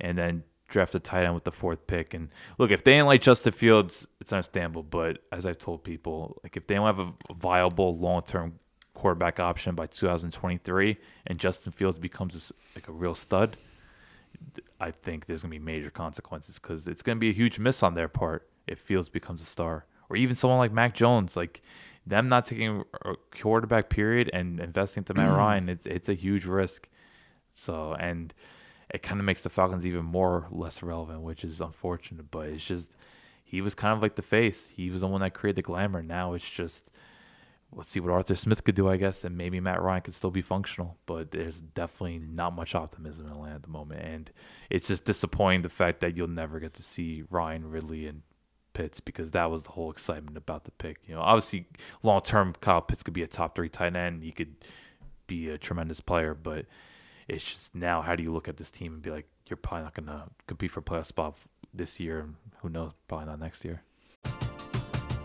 And 0.00 0.18
then 0.18 0.44
draft 0.68 0.94
a 0.94 0.98
tight 0.98 1.24
end 1.24 1.34
with 1.34 1.44
the 1.44 1.52
fourth 1.52 1.86
pick. 1.86 2.14
And 2.14 2.30
look, 2.58 2.70
if 2.70 2.82
they 2.82 2.92
didn't 2.92 3.06
like 3.06 3.22
Justin 3.22 3.52
Fields, 3.52 4.06
it's 4.20 4.32
understandable. 4.32 4.82
But 4.82 5.18
as 5.30 5.46
I've 5.46 5.58
told 5.58 5.84
people, 5.84 6.40
like 6.42 6.56
if 6.56 6.66
they 6.66 6.74
don't 6.74 6.86
have 6.86 6.98
a 6.98 7.12
viable 7.34 7.96
long 7.96 8.22
term 8.22 8.58
quarterback 8.94 9.40
option 9.40 9.74
by 9.74 9.86
2023, 9.86 10.96
and 11.26 11.38
Justin 11.38 11.72
Fields 11.72 11.98
becomes 11.98 12.50
a 12.50 12.54
like 12.76 12.88
a 12.88 12.92
real 12.92 13.14
stud, 13.14 13.56
I 14.80 14.90
think 14.90 15.26
there's 15.26 15.42
gonna 15.42 15.50
be 15.50 15.58
major 15.58 15.90
consequences 15.90 16.58
because 16.58 16.88
it's 16.88 17.02
gonna 17.02 17.20
be 17.20 17.30
a 17.30 17.34
huge 17.34 17.58
miss 17.58 17.82
on 17.82 17.94
their 17.94 18.08
part 18.08 18.48
if 18.66 18.78
Fields 18.78 19.08
becomes 19.08 19.42
a 19.42 19.46
star, 19.46 19.84
or 20.08 20.16
even 20.16 20.34
someone 20.34 20.58
like 20.58 20.72
Mac 20.72 20.94
Jones, 20.94 21.36
like 21.36 21.62
them 22.06 22.28
not 22.28 22.44
taking 22.44 22.84
a 23.04 23.14
quarterback 23.30 23.88
period 23.88 24.30
and 24.32 24.60
investing 24.60 25.04
to 25.04 25.14
Matt 25.14 25.30
Ryan, 25.36 25.68
it's 25.68 25.86
it's 25.86 26.08
a 26.08 26.14
huge 26.14 26.44
risk. 26.46 26.88
So 27.52 27.94
and 27.94 28.32
it 28.90 29.02
kind 29.02 29.20
of 29.20 29.26
makes 29.26 29.42
the 29.42 29.50
Falcons 29.50 29.86
even 29.86 30.04
more 30.04 30.46
less 30.50 30.82
relevant, 30.82 31.22
which 31.22 31.44
is 31.44 31.60
unfortunate. 31.60 32.30
But 32.30 32.48
it's 32.48 32.64
just 32.64 32.96
he 33.44 33.60
was 33.60 33.74
kind 33.74 33.94
of 33.94 34.02
like 34.02 34.16
the 34.16 34.22
face. 34.22 34.68
He 34.68 34.90
was 34.90 35.00
the 35.00 35.06
one 35.06 35.20
that 35.20 35.34
created 35.34 35.56
the 35.56 35.62
glamour. 35.62 36.02
Now 36.02 36.34
it's 36.34 36.48
just 36.48 36.90
let's 37.74 37.90
see 37.90 38.00
what 38.00 38.12
Arthur 38.12 38.36
Smith 38.36 38.64
could 38.64 38.74
do, 38.74 38.88
I 38.88 38.96
guess, 38.96 39.24
and 39.24 39.36
maybe 39.36 39.60
Matt 39.60 39.82
Ryan 39.82 40.02
could 40.02 40.14
still 40.14 40.30
be 40.30 40.42
functional. 40.42 40.96
But 41.06 41.30
there's 41.30 41.60
definitely 41.60 42.18
not 42.18 42.54
much 42.54 42.74
optimism 42.74 43.26
in 43.26 43.32
Atlanta 43.32 43.56
at 43.56 43.62
the 43.62 43.68
moment, 43.68 44.02
and 44.02 44.30
it's 44.70 44.86
just 44.86 45.04
disappointing 45.04 45.62
the 45.62 45.68
fact 45.68 46.00
that 46.00 46.16
you'll 46.16 46.28
never 46.28 46.60
get 46.60 46.74
to 46.74 46.82
see 46.82 47.24
Ryan 47.30 47.70
Ridley 47.70 48.06
and 48.06 48.22
Pitts 48.72 48.98
because 48.98 49.30
that 49.30 49.50
was 49.50 49.62
the 49.62 49.70
whole 49.70 49.90
excitement 49.90 50.36
about 50.36 50.64
the 50.64 50.72
pick. 50.72 50.98
You 51.06 51.14
know, 51.14 51.20
obviously 51.20 51.66
long 52.02 52.20
term, 52.20 52.54
Kyle 52.60 52.82
Pitts 52.82 53.02
could 53.02 53.14
be 53.14 53.22
a 53.22 53.26
top 53.28 53.54
three 53.54 53.68
tight 53.68 53.94
end. 53.94 54.22
He 54.22 54.32
could 54.32 54.56
be 55.26 55.48
a 55.48 55.56
tremendous 55.56 56.00
player, 56.00 56.34
but 56.34 56.66
it's 57.28 57.44
just 57.44 57.74
now 57.74 58.02
how 58.02 58.16
do 58.16 58.22
you 58.22 58.32
look 58.32 58.48
at 58.48 58.56
this 58.56 58.70
team 58.70 58.94
and 58.94 59.02
be 59.02 59.10
like, 59.10 59.26
you're 59.46 59.56
probably 59.56 59.84
not 59.84 59.94
going 59.94 60.06
to 60.06 60.24
compete 60.46 60.70
for 60.70 60.82
playoff 60.82 61.06
spot 61.06 61.36
this 61.72 62.00
year, 62.00 62.20
and 62.20 62.34
who 62.62 62.68
knows, 62.68 62.92
probably 63.08 63.26
not 63.26 63.40
next 63.40 63.64
year. 63.64 63.82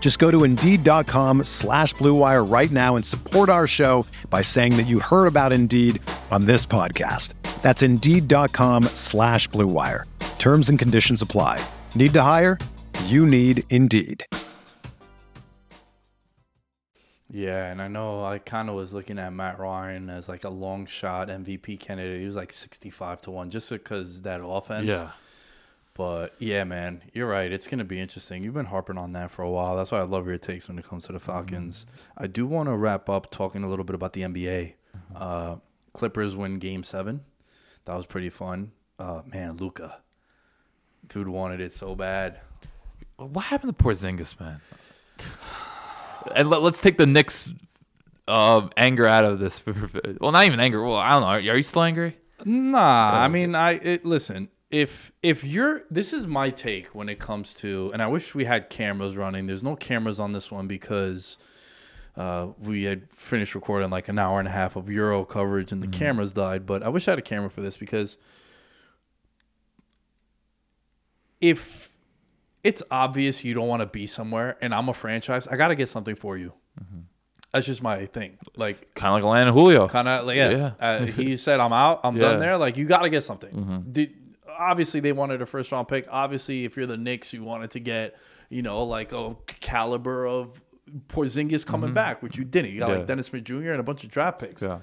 Just 0.00 0.18
go 0.18 0.30
to 0.30 0.44
Indeed.com 0.44 1.44
slash 1.44 1.94
BlueWire 1.94 2.46
right 2.52 2.70
now 2.70 2.94
and 2.94 3.02
support 3.02 3.48
our 3.48 3.66
show 3.66 4.04
by 4.28 4.42
saying 4.42 4.76
that 4.76 4.82
you 4.86 5.00
heard 5.00 5.26
about 5.26 5.50
Indeed 5.50 6.02
on 6.30 6.44
this 6.44 6.66
podcast. 6.66 7.32
That's 7.62 7.80
Indeed.com 7.80 8.84
slash 8.92 9.48
BlueWire. 9.48 10.04
Terms 10.38 10.68
and 10.68 10.78
conditions 10.78 11.22
apply. 11.22 11.64
Need 11.94 12.12
to 12.12 12.20
hire? 12.20 12.58
You 13.06 13.24
need 13.24 13.64
Indeed. 13.70 14.26
Yeah, 17.30 17.72
and 17.72 17.82
I 17.82 17.88
know 17.88 18.24
I 18.24 18.38
kind 18.38 18.68
of 18.68 18.76
was 18.76 18.92
looking 18.92 19.18
at 19.18 19.32
Matt 19.32 19.58
Ryan 19.58 20.08
as 20.08 20.28
like 20.28 20.44
a 20.44 20.50
long 20.50 20.86
shot 20.86 21.28
MVP 21.28 21.80
candidate. 21.80 22.20
He 22.20 22.26
was 22.26 22.36
like 22.36 22.52
65 22.52 23.22
to 23.22 23.30
1 23.32 23.50
just 23.50 23.70
because 23.70 24.22
that 24.22 24.40
offense. 24.44 24.86
Yeah. 24.86 25.10
But 25.94 26.34
yeah, 26.38 26.64
man, 26.64 27.02
you're 27.12 27.28
right. 27.28 27.50
It's 27.52 27.68
going 27.68 27.78
to 27.78 27.84
be 27.84 28.00
interesting. 28.00 28.42
You've 28.42 28.54
been 28.54 28.66
harping 28.66 28.98
on 28.98 29.12
that 29.12 29.30
for 29.30 29.42
a 29.42 29.50
while. 29.50 29.76
That's 29.76 29.92
why 29.92 30.00
I 30.00 30.02
love 30.02 30.26
your 30.26 30.38
takes 30.38 30.68
when 30.68 30.78
it 30.78 30.84
comes 30.84 31.04
to 31.04 31.12
the 31.12 31.20
Falcons. 31.20 31.86
I 32.18 32.26
do 32.26 32.46
want 32.46 32.68
to 32.68 32.76
wrap 32.76 33.08
up 33.08 33.30
talking 33.30 33.62
a 33.62 33.68
little 33.68 33.84
bit 33.84 33.94
about 33.94 34.12
the 34.12 34.22
NBA. 34.22 34.74
Uh, 35.14 35.56
Clippers 35.92 36.34
win 36.34 36.58
game 36.58 36.82
seven. 36.82 37.20
That 37.84 37.94
was 37.94 38.06
pretty 38.06 38.30
fun. 38.30 38.72
Uh, 38.98 39.22
man, 39.26 39.56
Luka. 39.56 39.98
Dude 41.06 41.28
wanted 41.28 41.60
it 41.60 41.72
so 41.72 41.94
bad. 41.94 42.40
What 43.16 43.44
happened 43.44 43.76
to 43.76 43.84
Porzingis, 43.84 44.40
man? 44.40 44.60
and 46.34 46.50
let, 46.50 46.60
us 46.62 46.80
take 46.80 46.98
the 46.98 47.06
Knicks 47.06 47.50
uh, 48.26 48.68
anger 48.76 49.06
out 49.06 49.24
of 49.24 49.38
this. 49.38 49.62
well, 50.20 50.32
not 50.32 50.46
even 50.46 50.58
anger. 50.58 50.82
Well, 50.82 50.96
I 50.96 51.10
don't 51.10 51.20
know. 51.20 51.26
Are, 51.28 51.36
are 51.36 51.56
you 51.56 51.62
still 51.62 51.82
angry? 51.82 52.16
Nah, 52.44 53.12
I 53.12 53.28
mean, 53.28 53.54
I 53.54 53.72
it, 53.72 54.04
listen. 54.04 54.48
If 54.74 55.12
if 55.22 55.44
you're, 55.44 55.82
this 55.88 56.12
is 56.12 56.26
my 56.26 56.50
take 56.50 56.88
when 56.96 57.08
it 57.08 57.20
comes 57.20 57.54
to, 57.56 57.90
and 57.92 58.02
I 58.02 58.08
wish 58.08 58.34
we 58.34 58.44
had 58.44 58.70
cameras 58.70 59.16
running. 59.16 59.46
There's 59.46 59.62
no 59.62 59.76
cameras 59.76 60.18
on 60.18 60.32
this 60.32 60.50
one 60.50 60.66
because 60.66 61.38
uh, 62.16 62.48
we 62.58 62.82
had 62.82 63.12
finished 63.12 63.54
recording 63.54 63.90
like 63.90 64.08
an 64.08 64.18
hour 64.18 64.40
and 64.40 64.48
a 64.48 64.50
half 64.50 64.74
of 64.74 64.90
Euro 64.90 65.24
coverage, 65.24 65.70
and 65.70 65.80
the 65.80 65.86
cameras 65.86 66.32
died. 66.32 66.66
But 66.66 66.82
I 66.82 66.88
wish 66.88 67.06
I 67.06 67.12
had 67.12 67.20
a 67.20 67.22
camera 67.22 67.50
for 67.50 67.60
this 67.60 67.76
because 67.76 68.16
if 71.40 71.92
it's 72.62 72.82
obvious 72.90 73.44
you 73.44 73.54
don't 73.54 73.68
want 73.68 73.80
to 73.82 73.86
be 73.86 74.06
somewhere, 74.08 74.56
and 74.60 74.74
I'm 74.74 74.88
a 74.88 74.94
franchise, 74.94 75.46
I 75.46 75.56
got 75.56 75.68
to 75.68 75.74
get 75.76 75.88
something 75.88 76.16
for 76.16 76.36
you. 76.36 76.52
That's 77.52 77.66
just 77.66 77.82
my 77.84 78.06
thing. 78.06 78.38
Like 78.56 78.92
Kind 78.96 79.10
of 79.10 79.22
like 79.22 79.38
Atlanta 79.38 79.52
Julio. 79.52 79.86
kind 79.86 80.08
of 80.08 80.26
like 80.26 80.36
yeah. 80.36 80.50
Yeah. 80.50 80.72
Uh, 80.80 81.06
he 81.06 81.36
said, 81.36 81.60
"I'm 81.60 81.72
out. 81.72 82.00
I'm 82.02 82.16
Yeah. 82.20 82.22
done 82.22 82.38
there." 82.40 82.56
Like 82.58 82.76
you 82.76 82.84
got 82.86 83.02
to 83.02 83.08
get 83.10 83.22
something. 83.22 83.84
Did, 83.92 84.12
obviously, 84.58 85.00
they 85.00 85.12
wanted 85.12 85.42
a 85.42 85.46
first 85.46 85.72
round 85.72 85.88
pick. 85.88 86.06
Obviously, 86.10 86.64
if 86.64 86.76
you're 86.76 86.86
the 86.86 86.96
Knicks, 86.96 87.32
you 87.32 87.42
wanted 87.44 87.70
to 87.72 87.80
get 87.80 88.16
you 88.50 88.62
know 88.62 88.84
like 88.84 89.12
a 89.12 89.36
caliber 89.60 90.26
of 90.26 90.60
Porzingis 91.08 91.64
coming 91.66 91.92
back, 91.94 92.22
which 92.22 92.36
you 92.36 92.44
didn't. 92.44 92.70
You 92.72 92.78
got 92.80 92.86
Mm-hmm. 92.86 92.92
Yeah. 92.92 92.98
like 92.98 93.06
Dennis 93.06 93.26
Smith 93.26 93.44
Jr. 93.44 93.70
and 93.70 93.80
a 93.80 93.82
bunch 93.82 94.04
of 94.04 94.10
draft 94.10 94.38
picks. 94.38 94.62
Yeah. 94.62 94.80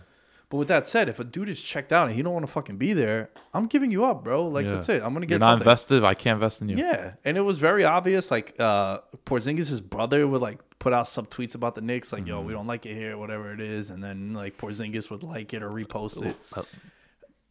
But 0.50 0.58
with 0.58 0.68
that 0.68 0.86
said, 0.86 1.08
if 1.08 1.18
a 1.20 1.24
dude 1.24 1.48
is 1.48 1.62
checked 1.62 1.94
out 1.94 2.08
and 2.08 2.16
he 2.16 2.22
don't 2.22 2.34
want 2.34 2.46
to 2.46 2.52
fucking 2.52 2.76
be 2.76 2.92
there, 2.92 3.30
I'm 3.54 3.68
giving 3.68 3.90
you 3.90 4.04
up, 4.04 4.24
bro. 4.24 4.48
Like 4.48 4.66
Yeah. 4.66 4.72
that's 4.72 4.90
it. 4.90 5.02
I'm 5.02 5.14
gonna 5.14 5.26
get 5.26 5.36
You're 5.36 5.40
not 5.40 5.52
something. 5.52 5.66
invested. 5.68 6.04
I 6.04 6.14
can't 6.14 6.36
invest 6.36 6.62
in 6.62 6.68
you. 6.70 6.76
Yeah, 6.78 7.14
and 7.24 7.38
it 7.38 7.42
was 7.42 7.58
very 7.58 7.86
obvious. 7.86 8.32
Like 8.32 8.56
uh 8.60 8.98
Porzingis' 9.26 9.82
brother 9.82 10.28
would 10.28 10.42
like 10.42 10.60
put 10.80 10.92
out 10.92 11.08
some 11.08 11.28
tweets 11.28 11.56
about 11.56 11.76
the 11.76 11.82
Knicks, 11.82 12.12
like 12.12 12.28
"Yo, 12.28 12.40
Mm-hmm. 12.40 12.48
we 12.48 12.54
don't 12.54 12.68
like 12.68 12.86
it 12.86 12.96
here, 12.96 13.18
whatever 13.18 13.54
it 13.54 13.62
is," 13.62 13.92
and 13.92 14.04
then 14.04 14.34
like 14.34 14.58
Porzingis 14.58 15.10
would 15.10 15.24
like 15.24 15.54
it 15.54 15.64
or 15.64 15.70
repost 15.70 16.26
it. 16.26 16.36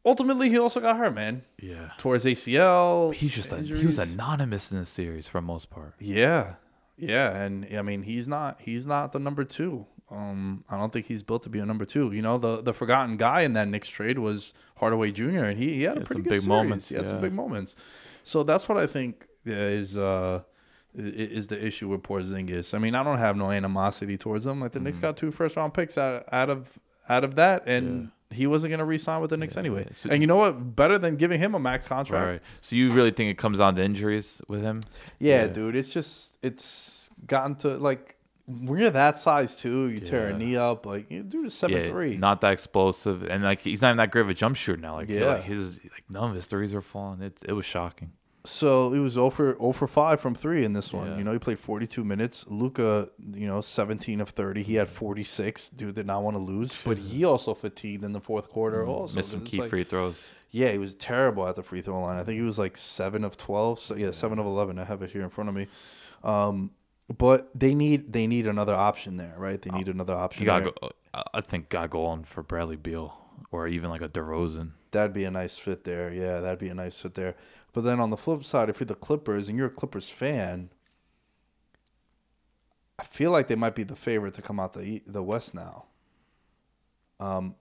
Ultimately, 0.04 0.48
he 0.48 0.58
also 0.58 0.80
got 0.80 0.96
hurt, 0.96 1.14
man. 1.14 1.42
yeah. 1.60 1.90
Towards 1.98 2.24
ACL. 2.24 3.12
He's 3.14 3.34
just 3.34 3.52
a, 3.52 3.58
he 3.60 3.84
was 3.86 3.98
anonymous 3.98 4.72
in 4.72 4.78
the 4.78 4.86
series 4.86 5.26
for 5.26 5.38
the 5.38 5.46
most 5.46 5.68
part. 5.70 5.94
yeah, 5.98 6.54
yeah, 6.96 7.34
and 7.36 7.66
I 7.76 7.82
mean 7.82 8.02
he's 8.02 8.26
not 8.28 8.60
he's 8.62 8.86
not 8.86 9.12
the 9.12 9.18
number 9.18 9.44
two. 9.44 9.86
Um, 10.10 10.64
I 10.68 10.76
don't 10.76 10.92
think 10.92 11.06
he's 11.06 11.22
built 11.22 11.42
to 11.44 11.48
be 11.48 11.58
a 11.60 11.66
number 11.66 11.84
two. 11.84 12.12
You 12.12 12.20
know, 12.22 12.36
the 12.38 12.60
the 12.62 12.72
forgotten 12.74 13.16
guy 13.16 13.42
in 13.42 13.52
that 13.54 13.68
Knicks 13.68 13.88
trade 13.88 14.18
was 14.18 14.52
Hardaway 14.76 15.12
Jr. 15.12 15.44
and 15.44 15.58
he, 15.58 15.74
he 15.74 15.82
had 15.84 15.96
a 15.98 16.00
had 16.00 16.06
pretty 16.06 16.14
some 16.14 16.22
good 16.24 16.30
big 16.30 16.38
series. 16.40 16.48
moments, 16.48 16.88
He 16.88 16.94
had 16.96 17.06
some 17.06 17.20
big 17.20 17.32
moments. 17.32 17.76
So 18.24 18.42
that's 18.42 18.68
what 18.68 18.76
I 18.78 18.86
think 18.86 19.26
is 19.44 19.96
uh 19.96 20.40
is 20.94 21.46
the 21.48 21.64
issue 21.64 21.88
with 21.88 22.02
Porzingis. 22.02 22.74
I 22.74 22.78
mean, 22.78 22.94
I 22.96 23.02
don't 23.04 23.18
have 23.18 23.36
no 23.36 23.50
animosity 23.50 24.18
towards 24.18 24.44
him. 24.46 24.60
Like 24.60 24.72
the 24.72 24.80
Knicks 24.80 24.96
Mm-hmm. 24.96 25.06
got 25.06 25.16
two 25.16 25.30
first 25.30 25.56
round 25.56 25.72
picks 25.74 25.96
out, 25.96 26.24
out 26.32 26.50
of 26.50 26.78
out 27.08 27.22
of 27.22 27.36
that, 27.36 27.62
and 27.68 28.10
he 28.32 28.46
wasn't 28.46 28.70
gonna 28.70 28.84
re-sign 28.84 29.20
with 29.20 29.30
the 29.30 29.36
Knicks 29.36 29.56
anyway. 29.56 29.86
So- 29.94 30.10
and 30.10 30.22
you 30.22 30.26
know 30.26 30.36
what? 30.36 30.76
Better 30.76 30.98
than 30.98 31.16
giving 31.16 31.40
him 31.40 31.54
a 31.54 31.58
max 31.58 31.86
contract. 31.88 32.26
Right. 32.26 32.42
So 32.60 32.76
you 32.76 32.92
really 32.92 33.10
think 33.10 33.30
it 33.30 33.38
comes 33.38 33.58
down 33.58 33.74
to 33.76 33.82
injuries 33.82 34.40
with 34.48 34.62
him? 34.62 34.82
Yeah, 35.18 35.42
Yeah. 35.42 35.46
dude. 35.48 35.76
It's 35.76 35.92
just 35.92 36.36
it's 36.42 37.10
gotten 37.26 37.56
to 37.56 37.76
like 37.78 38.16
when 38.46 38.80
you're 38.80 38.90
that 38.90 39.16
size 39.16 39.60
too, 39.60 39.88
you 39.90 40.00
tear 40.00 40.28
a 40.28 40.36
knee 40.36 40.56
up. 40.56 40.84
Like 40.86 41.10
you 41.10 41.22
dude 41.22 41.46
is 41.46 41.54
seven 41.54 41.76
yeah, 41.82 41.86
three. 41.86 42.16
not 42.16 42.40
that 42.40 42.52
explosive, 42.52 43.22
and 43.24 43.42
like 43.44 43.60
he's 43.60 43.82
not 43.82 43.88
even 43.88 43.98
that 43.98 44.10
great 44.10 44.22
of 44.22 44.28
a 44.28 44.34
jump 44.34 44.56
shooter 44.56 44.80
now. 44.80 44.94
Like, 44.94 45.08
Yeah. 45.08 45.26
like 45.26 45.44
his 45.44 45.78
like 45.84 46.04
none 46.08 46.30
of 46.30 46.34
his 46.36 46.46
threes 46.46 46.74
are 46.74 46.80
falling. 46.82 47.22
It 47.22 47.38
it 47.46 47.52
was 47.52 47.64
shocking. 47.66 48.12
So 48.44 48.92
it 48.94 48.98
was 48.98 49.12
0 49.14 49.30
for 49.30 49.56
0 49.58 49.72
for 49.72 49.86
5 49.86 50.20
from 50.20 50.34
3 50.34 50.64
in 50.64 50.72
this 50.72 50.92
one. 50.92 51.08
Yeah. 51.08 51.18
You 51.18 51.24
know, 51.24 51.32
he 51.32 51.38
played 51.38 51.58
42 51.58 52.02
minutes. 52.04 52.46
Luka, 52.48 53.10
you 53.34 53.46
know, 53.46 53.60
17 53.60 54.20
of 54.20 54.30
30. 54.30 54.62
He 54.62 54.74
had 54.76 54.88
46. 54.88 55.70
Dude 55.70 55.94
did 55.94 56.06
not 56.06 56.22
want 56.22 56.36
to 56.36 56.42
lose, 56.42 56.80
but 56.84 56.96
he 56.98 57.24
also 57.24 57.52
fatigued 57.54 58.02
in 58.02 58.12
the 58.12 58.20
fourth 58.20 58.48
quarter 58.48 58.86
also. 58.86 59.12
Mm, 59.12 59.16
Missed 59.16 59.30
some 59.30 59.44
key 59.44 59.60
like- 59.60 59.70
free 59.70 59.84
throws. 59.84 60.34
Yeah, 60.52 60.72
he 60.72 60.78
was 60.78 60.94
terrible 60.96 61.46
at 61.46 61.54
the 61.54 61.62
free 61.62 61.80
throw 61.80 62.00
line. 62.00 62.18
I 62.18 62.24
think 62.24 62.38
he 62.38 62.44
was 62.44 62.58
like 62.58 62.76
7 62.76 63.24
of 63.24 63.36
12. 63.36 63.78
So 63.78 63.94
yeah, 63.94 64.10
7 64.10 64.38
of 64.38 64.46
11. 64.46 64.78
I 64.78 64.84
have 64.84 65.02
it 65.02 65.10
here 65.10 65.22
in 65.22 65.30
front 65.30 65.48
of 65.48 65.54
me. 65.54 65.66
Um 66.24 66.70
but 67.18 67.50
they 67.54 67.74
need 67.74 68.12
they 68.12 68.26
need 68.26 68.46
another 68.46 68.74
option 68.74 69.16
there, 69.16 69.34
right? 69.36 69.60
They 69.60 69.70
need 69.70 69.88
another 69.88 70.14
option. 70.14 70.42
You 70.42 70.46
got 70.46 70.62
there. 70.64 70.72
go. 70.80 70.90
I- 71.12 71.24
I 71.34 71.40
think 71.40 71.68
got 71.68 71.90
go 71.90 72.06
on 72.06 72.22
for 72.24 72.42
Bradley 72.42 72.76
Beal 72.76 73.16
or 73.50 73.66
even 73.66 73.90
like 73.90 74.00
a 74.02 74.08
DeRozan. 74.08 74.70
That'd 74.92 75.12
be 75.12 75.24
a 75.24 75.30
nice 75.30 75.58
fit 75.58 75.84
there. 75.84 76.12
Yeah, 76.12 76.40
that'd 76.40 76.58
be 76.60 76.68
a 76.68 76.74
nice 76.74 77.00
fit 77.00 77.14
there. 77.14 77.34
But 77.72 77.82
then 77.82 78.00
on 78.00 78.10
the 78.10 78.16
flip 78.16 78.44
side, 78.44 78.68
if 78.68 78.80
you're 78.80 78.86
the 78.86 78.94
Clippers 78.94 79.48
and 79.48 79.56
you're 79.56 79.68
a 79.68 79.70
Clippers 79.70 80.08
fan, 80.08 80.70
I 82.98 83.04
feel 83.04 83.30
like 83.30 83.48
they 83.48 83.54
might 83.54 83.74
be 83.74 83.84
the 83.84 83.96
favorite 83.96 84.34
to 84.34 84.42
come 84.42 84.60
out 84.60 84.72
the 84.72 85.02
the 85.06 85.22
West 85.22 85.54
now. 85.54 85.86
Um, 87.18 87.54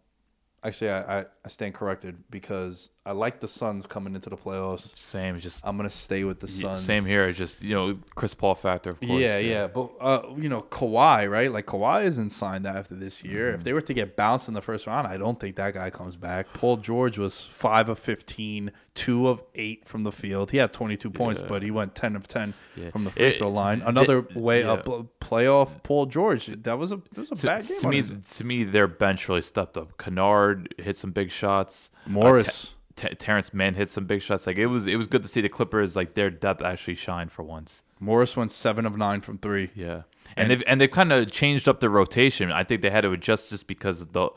actually, 0.64 0.90
I, 0.90 1.20
I, 1.20 1.26
I 1.46 1.48
stand 1.48 1.74
corrected 1.74 2.24
because 2.30 2.90
I 3.10 3.14
like 3.14 3.40
the 3.40 3.48
Suns 3.48 3.88
coming 3.88 4.14
into 4.14 4.30
the 4.30 4.38
playoffs. 4.38 4.96
Same, 4.96 5.40
just 5.40 5.66
I'm 5.66 5.78
gonna 5.78 5.90
stay 5.90 6.24
with 6.26 6.40
the 6.40 6.46
yeah, 6.48 6.76
Suns. 6.76 6.84
same 6.86 7.06
here. 7.06 7.32
Just 7.32 7.64
you 7.64 7.74
know 7.74 7.98
Chris 8.14 8.36
Paul 8.36 8.54
factor, 8.54 8.92
of 8.92 9.00
course. 9.00 9.20
Yeah, 9.20 9.40
yeah, 9.40 9.66
but 9.66 9.90
uh, 10.00 10.22
you 10.38 10.48
know 10.48 10.62
Kawhi, 10.62 11.28
right? 11.28 11.52
Like 11.52 11.66
Kawhi 11.66 12.04
isn't 12.06 12.30
signed 12.30 12.68
after 12.68 12.94
this 12.94 13.24
year. 13.24 13.50
If 13.56 13.64
they 13.64 13.74
were 13.74 13.82
to 13.82 13.94
get 13.96 14.16
bounced 14.16 14.48
in 14.48 14.54
the 14.54 14.62
first 14.62 14.86
round, 14.86 15.08
I 15.08 15.18
don't 15.18 15.40
think 15.40 15.56
that 15.56 15.74
guy 15.74 15.90
comes 15.90 16.18
back. 16.18 16.54
Paul 16.54 16.78
George 16.78 17.18
was 17.18 17.42
five 17.42 17.90
of 17.90 17.98
15, 17.98 18.72
two 18.94 19.28
of 19.28 19.42
eight 19.56 19.88
from 19.88 20.04
the 20.04 20.12
field. 20.12 20.52
He 20.52 20.58
had 20.58 20.72
twenty 20.72 20.96
two 20.96 21.10
points, 21.10 21.42
Yeah. 21.42 21.48
but 21.48 21.64
he 21.64 21.72
went 21.72 21.96
ten 21.96 22.16
of 22.16 22.28
ten 22.28 22.54
Yeah. 22.76 22.92
from 22.92 23.06
the 23.06 23.10
free 23.12 23.36
throw 23.40 23.50
line. 23.50 23.82
Another 23.82 24.22
th- 24.22 24.36
way 24.36 24.62
yeah. 24.62 24.74
up 24.74 24.86
playoff 25.20 25.82
Paul 25.82 26.06
George. 26.06 26.46
That 26.48 26.78
was 26.78 26.92
a 26.92 26.98
that 27.14 27.18
was 27.22 27.32
a 27.32 27.36
To, 27.38 27.46
bad 27.48 27.68
game. 27.68 27.80
to 27.82 27.88
me, 27.88 28.04
to 28.04 28.44
me, 28.44 28.64
their 28.66 28.88
bench 28.88 29.28
really 29.28 29.42
stepped 29.42 29.78
up. 29.78 29.98
Kennard 29.98 30.76
hit 30.78 30.96
some 30.98 31.12
big 31.12 31.32
shots. 31.32 31.90
Uh, 32.06 32.10
Morris. 32.12 32.76
Te- 33.00 33.16
Terrence 33.16 33.54
Mann 33.54 33.76
hit 33.76 33.90
some 33.90 34.06
big 34.06 34.22
shots. 34.22 34.46
Like 34.46 34.58
it 34.58 34.68
was, 34.68 34.88
it 34.88 34.96
was 34.98 35.08
good 35.08 35.22
to 35.24 35.28
see 35.30 35.42
the 35.42 35.50
Clippers 35.50 35.96
like 35.96 36.14
their 36.14 36.30
depth 36.30 36.62
actually 36.62 36.96
shine 36.96 37.30
for 37.30 37.44
once. 37.44 37.84
Morris 38.00 38.36
went 38.38 38.52
seven 38.52 38.86
of 38.86 38.98
nine 38.98 39.22
from 39.22 39.38
three. 39.38 39.70
Yeah, 39.76 39.94
and, 39.94 40.04
And- 40.38 40.52
they've 40.52 40.64
and 40.68 40.82
they've 40.82 40.92
kind 40.92 41.12
of 41.12 41.32
changed 41.32 41.68
up 41.70 41.80
their 41.80 41.90
rotation. 41.90 42.52
I 42.52 42.64
think 42.64 42.82
they 42.82 42.90
had 42.90 43.02
to 43.02 43.12
adjust 43.12 43.50
just 43.50 43.68
because 43.68 44.02
of 44.02 44.14
the 44.14 44.30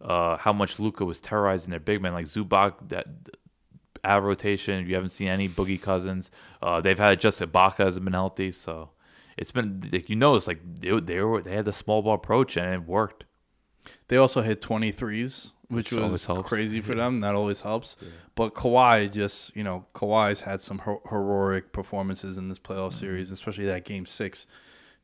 uh, 0.00 0.36
how 0.36 0.52
much 0.52 0.78
Luka 0.78 1.04
was 1.04 1.20
terrorizing 1.20 1.70
their 1.70 1.80
big 1.80 2.00
men 2.02 2.12
like 2.12 2.26
Zubac. 2.26 2.74
That 2.88 3.06
out 4.04 4.22
rotation, 4.22 4.86
you 4.86 4.94
haven't 4.94 5.10
seen 5.10 5.28
any 5.28 5.48
Boogie 5.48 5.80
Cousins. 5.80 6.30
Uh, 6.62 6.80
they've 6.80 6.98
had 6.98 7.18
just 7.18 7.40
Ibaka 7.40 7.78
hasn't 7.78 8.04
been 8.04 8.12
healthy, 8.12 8.52
so 8.52 8.90
it's 9.36 9.50
been 9.52 9.88
like 9.92 10.08
you 10.08 10.16
know 10.16 10.36
it's 10.36 10.46
like 10.46 10.60
they 10.80 10.98
they 11.00 11.20
were 11.20 11.42
they 11.42 11.54
had 11.54 11.64
the 11.64 11.72
small 11.72 12.02
ball 12.02 12.14
approach 12.14 12.56
and 12.56 12.72
it 12.74 12.86
worked. 12.86 13.24
They 14.08 14.16
also 14.16 14.42
hit 14.42 14.60
23s, 14.60 15.52
which, 15.68 15.90
Which 15.92 16.00
was 16.00 16.26
crazy 16.44 16.80
for 16.80 16.94
them. 16.94 17.20
That 17.20 17.34
always 17.34 17.60
helps. 17.60 17.96
But 18.34 18.54
Kawhi 18.54 19.10
just, 19.10 19.56
you 19.56 19.64
know, 19.64 19.84
Kawhi's 19.94 20.40
had 20.42 20.60
some 20.60 20.78
her- 20.78 20.98
heroic 21.10 21.72
performances 21.72 22.38
in 22.38 22.48
this 22.48 22.58
playoff 22.58 22.88
Mm-hmm. 22.90 22.98
series, 22.98 23.30
especially 23.30 23.66
that 23.66 23.84
game 23.84 24.06
six 24.06 24.46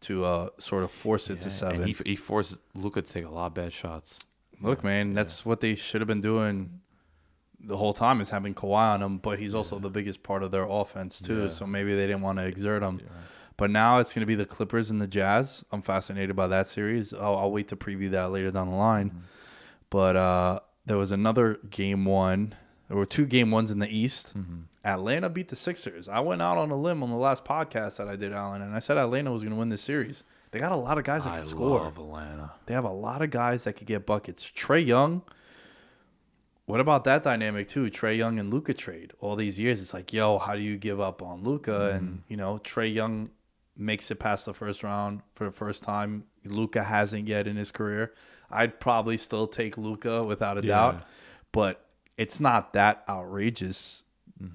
to 0.02 0.24
uh, 0.24 0.48
sort 0.58 0.84
of 0.84 0.90
force 0.90 1.30
it 1.30 1.40
to 1.42 1.50
seven. 1.50 1.82
And 1.82 1.86
he, 1.88 1.96
he 2.04 2.16
forced 2.16 2.56
Luka 2.74 3.02
to 3.02 3.12
take 3.12 3.24
a 3.24 3.30
lot 3.30 3.46
of 3.46 3.54
bad 3.54 3.72
shots. 3.72 4.18
Look, 4.60 4.84
man, 4.84 5.14
that's 5.14 5.44
what 5.44 5.60
they 5.60 5.74
should 5.74 6.00
have 6.00 6.08
been 6.08 6.20
doing 6.20 6.80
the 7.64 7.76
whole 7.76 7.92
time 7.92 8.20
is 8.20 8.30
having 8.30 8.54
Kawhi 8.54 8.94
on 8.94 9.02
him, 9.02 9.18
but 9.18 9.38
he's 9.38 9.54
also 9.54 9.78
the 9.78 9.90
biggest 9.90 10.22
part 10.24 10.42
of 10.42 10.50
their 10.50 10.64
offense 10.68 11.20
too. 11.20 11.42
Yeah. 11.42 11.48
So 11.48 11.64
maybe 11.66 11.94
they 11.94 12.06
didn't 12.08 12.22
want 12.22 12.38
to 12.38 12.44
exert 12.44 12.82
him. 12.82 13.00
But 13.56 13.70
now 13.70 13.98
it's 13.98 14.12
going 14.12 14.22
to 14.22 14.26
be 14.26 14.34
the 14.34 14.46
Clippers 14.46 14.90
and 14.90 15.00
the 15.00 15.06
Jazz. 15.06 15.64
I'm 15.70 15.82
fascinated 15.82 16.34
by 16.34 16.48
that 16.48 16.66
series. 16.66 17.12
I'll, 17.14 17.36
I'll 17.36 17.52
wait 17.52 17.68
to 17.68 17.76
preview 17.76 18.10
that 18.12 18.32
later 18.32 18.50
down 18.50 18.70
the 18.70 18.76
line. 18.76 19.10
Mm-hmm. 19.10 19.18
But 19.92 20.16
uh, 20.16 20.60
there 20.86 20.96
was 20.96 21.12
another 21.12 21.60
game 21.68 22.06
one. 22.06 22.54
There 22.88 22.96
were 22.96 23.04
two 23.04 23.26
game 23.26 23.50
ones 23.50 23.70
in 23.70 23.78
the 23.78 23.94
East. 23.94 24.36
Mm-hmm. 24.36 24.62
Atlanta 24.86 25.28
beat 25.28 25.48
the 25.48 25.56
Sixers. 25.56 26.08
I 26.08 26.20
went 26.20 26.40
out 26.40 26.56
on 26.56 26.70
a 26.70 26.76
limb 26.76 27.02
on 27.02 27.10
the 27.10 27.16
last 27.16 27.44
podcast 27.44 27.98
that 27.98 28.08
I 28.08 28.16
did, 28.16 28.32
Alan, 28.32 28.62
and 28.62 28.74
I 28.74 28.78
said 28.78 28.96
Atlanta 28.96 29.30
was 29.30 29.42
going 29.42 29.52
to 29.52 29.58
win 29.58 29.68
this 29.68 29.82
series. 29.82 30.24
They 30.50 30.58
got 30.58 30.72
a 30.72 30.76
lot 30.76 30.96
of 30.96 31.04
guys 31.04 31.24
that 31.24 31.34
I 31.34 31.36
can 31.36 31.44
score. 31.44 31.80
I 31.80 31.84
love 31.84 31.98
Atlanta. 31.98 32.52
They 32.64 32.72
have 32.72 32.86
a 32.86 32.90
lot 32.90 33.20
of 33.20 33.28
guys 33.28 33.64
that 33.64 33.74
could 33.74 33.86
get 33.86 34.06
buckets. 34.06 34.50
Trae 34.50 34.84
Young. 34.84 35.22
What 36.64 36.80
about 36.80 37.04
that 37.04 37.22
dynamic 37.22 37.68
too? 37.68 37.84
Trae 37.90 38.16
Young 38.16 38.38
and 38.38 38.50
Luka 38.50 38.72
trade 38.72 39.12
all 39.20 39.36
these 39.36 39.60
years. 39.60 39.82
It's 39.82 39.92
like, 39.92 40.14
yo, 40.14 40.38
how 40.38 40.54
do 40.54 40.62
you 40.62 40.78
give 40.78 41.00
up 41.00 41.20
on 41.20 41.42
Luka? 41.44 41.90
And 41.90 42.22
you 42.28 42.38
know, 42.38 42.58
Trae 42.64 42.92
Young 42.92 43.28
makes 43.76 44.10
it 44.10 44.16
past 44.16 44.46
the 44.46 44.54
first 44.54 44.82
round 44.82 45.20
for 45.34 45.44
the 45.44 45.52
first 45.52 45.82
time. 45.82 46.24
Luka 46.46 46.82
hasn't 46.82 47.28
yet 47.28 47.46
in 47.46 47.56
his 47.56 47.70
career. 47.70 48.14
I'd 48.52 48.78
probably 48.80 49.16
still 49.16 49.46
take 49.46 49.76
Luka 49.78 50.22
without 50.22 50.58
a 50.58 50.60
Yeah. 50.62 50.74
doubt, 50.74 51.02
but 51.52 51.84
it's 52.16 52.38
not 52.40 52.72
that 52.74 53.04
outrageous. 53.08 54.02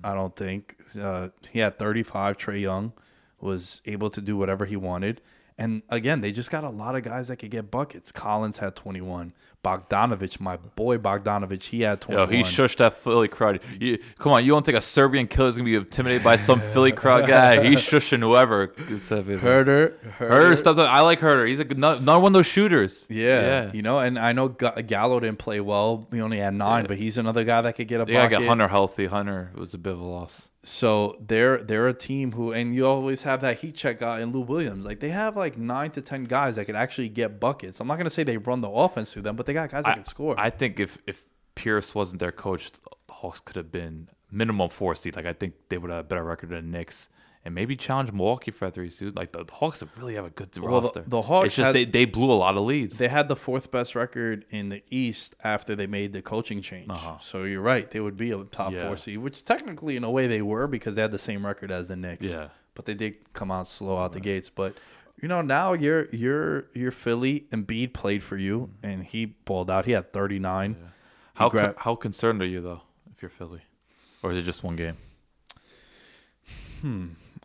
I 0.04 0.14
don't 0.14 0.36
think. 0.36 0.76
Uh, 1.00 1.30
he 1.50 1.60
had 1.60 1.80
35. 1.80 2.38
Trae 2.38 2.60
Young 2.62 2.92
was 3.40 3.82
able 3.86 4.10
to 4.10 4.20
do 4.22 4.36
whatever 4.36 4.66
he 4.66 4.76
wanted. 4.76 5.22
And 5.58 5.82
again, 5.90 6.22
they 6.22 6.32
just 6.32 6.52
got 6.52 6.64
a 6.64 6.70
lot 6.70 6.96
of 6.96 7.04
guys 7.04 7.30
that 7.30 7.38
could 7.38 7.52
get 7.52 7.72
buckets. 7.72 8.12
Collins 8.12 8.58
had 8.58 8.76
21. 8.76 9.34
Bogdanovich, 9.68 10.40
my 10.40 10.56
boy 10.58 10.98
Bogdanovich, 10.98 11.64
he 11.64 11.82
had 11.82 12.00
Yo, 12.08 12.26
21. 12.26 12.30
he 12.30 12.42
shushed 12.44 12.78
that 12.78 12.94
Philly 12.94 13.28
crowd. 13.28 13.60
You, 13.80 14.00
come 14.18 14.32
on, 14.32 14.46
you 14.46 14.52
don't 14.52 14.66
think 14.66 14.78
a 14.78 14.82
Serbian 14.82 15.28
killer 15.28 15.50
is 15.50 15.58
gonna 15.58 15.66
be 15.66 15.76
intimidated 15.76 16.24
by 16.24 16.38
some 16.38 16.62
Philly 16.62 16.92
crowd 16.92 17.28
guy? 17.28 17.64
He's 17.68 17.78
shushing 17.78 18.20
whoever. 18.20 18.68
Huerter, 18.68 19.94
Huerter 20.20 20.58
stuff. 20.58 20.78
Like, 20.78 20.90
I 20.90 21.02
like 21.02 21.20
Huerter. 21.20 21.48
He's 21.48 21.60
a 21.60 21.66
not, 21.66 22.04
not 22.04 22.22
one 22.22 22.32
of 22.32 22.34
those 22.34 22.46
shooters. 22.46 23.06
Yeah, 23.10 23.42
yeah. 23.42 23.72
you 23.74 23.82
know, 23.82 24.00
and 24.00 24.18
I 24.18 24.32
know 24.32 24.50
Ga- 24.50 24.82
Gallo 24.82 25.20
didn't 25.20 25.40
play 25.40 25.60
well. 25.60 26.08
He 26.12 26.22
only 26.22 26.38
had 26.38 26.54
nine, 26.54 26.86
but 26.88 26.98
he's 26.98 27.18
another 27.18 27.44
guy 27.44 27.62
that 27.62 27.76
could 27.76 27.88
get 27.88 28.02
a 28.02 28.06
bucket. 28.06 28.40
get 28.40 28.48
Hunter 28.48 28.68
healthy. 28.68 29.08
Hunter 29.08 29.52
was 29.56 29.74
a 29.74 29.78
bit 29.78 29.94
of 29.94 30.00
a 30.00 30.06
loss. 30.06 30.48
So 30.68 31.18
they're 31.26 31.60
they're 31.60 31.88
a 31.88 31.94
team 31.94 32.34
who, 32.34 32.52
and 32.52 32.76
you 32.76 32.86
always 32.86 33.24
have 33.24 33.40
that 33.42 33.60
heat 33.60 33.76
check 33.76 34.00
guy 34.00 34.20
in 34.20 34.32
Lou 34.32 34.42
Williams. 34.42 34.86
Like 34.86 35.00
they 35.00 35.10
have 35.10 35.38
like 35.38 35.58
nine 35.58 35.92
to 35.92 36.02
ten 36.02 36.26
guys 36.26 36.58
that 36.58 36.66
could 36.66 36.76
actually 36.76 37.08
get 37.08 37.40
buckets. 37.40 37.80
I'm 37.80 37.88
not 37.88 37.98
gonna 37.98 38.10
say 38.10 38.24
they 38.24 38.38
run 38.38 38.60
the 38.60 38.70
offense 38.70 39.14
through 39.14 39.22
them, 39.22 39.38
but 39.38 39.46
they 39.46 39.54
got 39.54 39.70
guys 39.70 39.86
that 39.86 39.92
I, 39.92 39.96
can 39.96 40.06
score. 40.06 40.36
I 40.38 40.50
think 40.50 40.80
if 40.80 40.98
if 41.08 41.24
Pierce 41.56 41.96
wasn't 41.96 42.20
their 42.20 42.34
coach, 42.34 42.74
the 42.74 42.80
Hawks 43.10 43.40
could 43.40 43.56
have 43.56 43.72
been 43.72 44.10
minimum 44.30 44.70
four 44.70 44.94
seed. 44.94 45.16
Like 45.16 45.26
I 45.26 45.34
think 45.34 45.54
they 45.70 45.78
would 45.78 45.90
have 45.90 46.02
a 46.02 46.04
better 46.04 46.24
record 46.24 46.50
than 46.50 46.70
Knicks. 46.70 47.08
And 47.48 47.56
maybe 47.56 47.78
challenge 47.78 48.12
Milwaukee 48.12 48.52
for 48.52 48.70
three 48.70 48.90
seed. 48.90 49.16
Like 49.16 49.32
the 49.32 49.46
Hawks 49.50 49.82
really 49.98 50.16
have 50.16 50.26
a 50.26 50.30
good 50.30 50.50
Well, 50.58 50.82
roster. 50.82 51.06
the 51.08 51.22
Hawks 51.22 51.46
it's 51.48 51.56
just 51.56 51.68
had- 51.68 51.76
they, 51.76 51.86
they 51.86 52.04
blew 52.04 52.30
a 52.30 52.36
lot 52.36 52.58
of 52.58 52.64
leads. 52.66 52.98
they 52.98 53.08
had 53.08 53.30
the 53.30 53.38
fourth 53.38 53.72
best 53.72 53.96
record 53.96 54.44
in 54.50 54.68
the 54.68 54.84
East 54.90 55.36
after 55.46 55.74
they 55.74 55.88
made 55.88 56.12
the 56.12 56.22
coaching 56.22 56.62
change. 56.62 56.92
So 57.22 57.44
you're 57.44 57.62
right, 57.62 57.90
they 57.90 58.02
would 58.02 58.18
be 58.18 58.32
a 58.32 58.44
top 58.44 58.68
Uh-huh. 58.68 58.76
Yeah. 58.76 58.88
four 58.88 58.98
seed, 58.98 59.20
which 59.20 59.46
technically 59.46 59.96
in 59.96 60.04
a 60.04 60.12
way 60.12 60.28
they 60.28 60.42
were 60.42 60.68
because 60.68 60.96
they 60.96 61.02
had 61.02 61.14
the 61.14 61.18
same 61.18 61.46
record 61.46 61.72
as 61.72 61.88
the 61.88 61.96
Knicks. 61.96 62.26
Yeah. 62.28 62.50
but 62.76 62.86
they 62.86 62.94
did 62.94 63.34
come 63.34 63.50
out 63.50 63.68
slow 63.68 63.98
out 63.98 64.12
the 64.12 64.20
gates. 64.20 64.50
But 64.52 64.76
you 65.22 65.28
know 65.30 65.42
now 65.42 65.72
you're 65.74 66.10
you're 66.12 66.68
you're 66.74 66.92
Philly. 66.92 67.48
And 67.52 67.66
Embiid 67.66 67.94
played 67.94 68.22
for 68.24 68.36
you, 68.38 68.70
and 68.84 69.04
he 69.06 69.26
balled 69.26 69.72
out. 69.72 69.86
He 69.86 69.94
had 69.94 70.12
39. 70.14 70.74
He 70.76 70.80
how 71.34 71.74
how 71.78 71.96
concerned 71.96 72.42
are 72.42 72.46
you 72.46 72.62
though 72.62 72.82
if 73.16 73.22
you're 73.22 73.30
Philly, 73.30 73.62
or 74.22 74.32
is 74.34 74.38
it 74.38 74.42
just 74.46 74.64
one 74.64 74.76
game? 74.76 74.98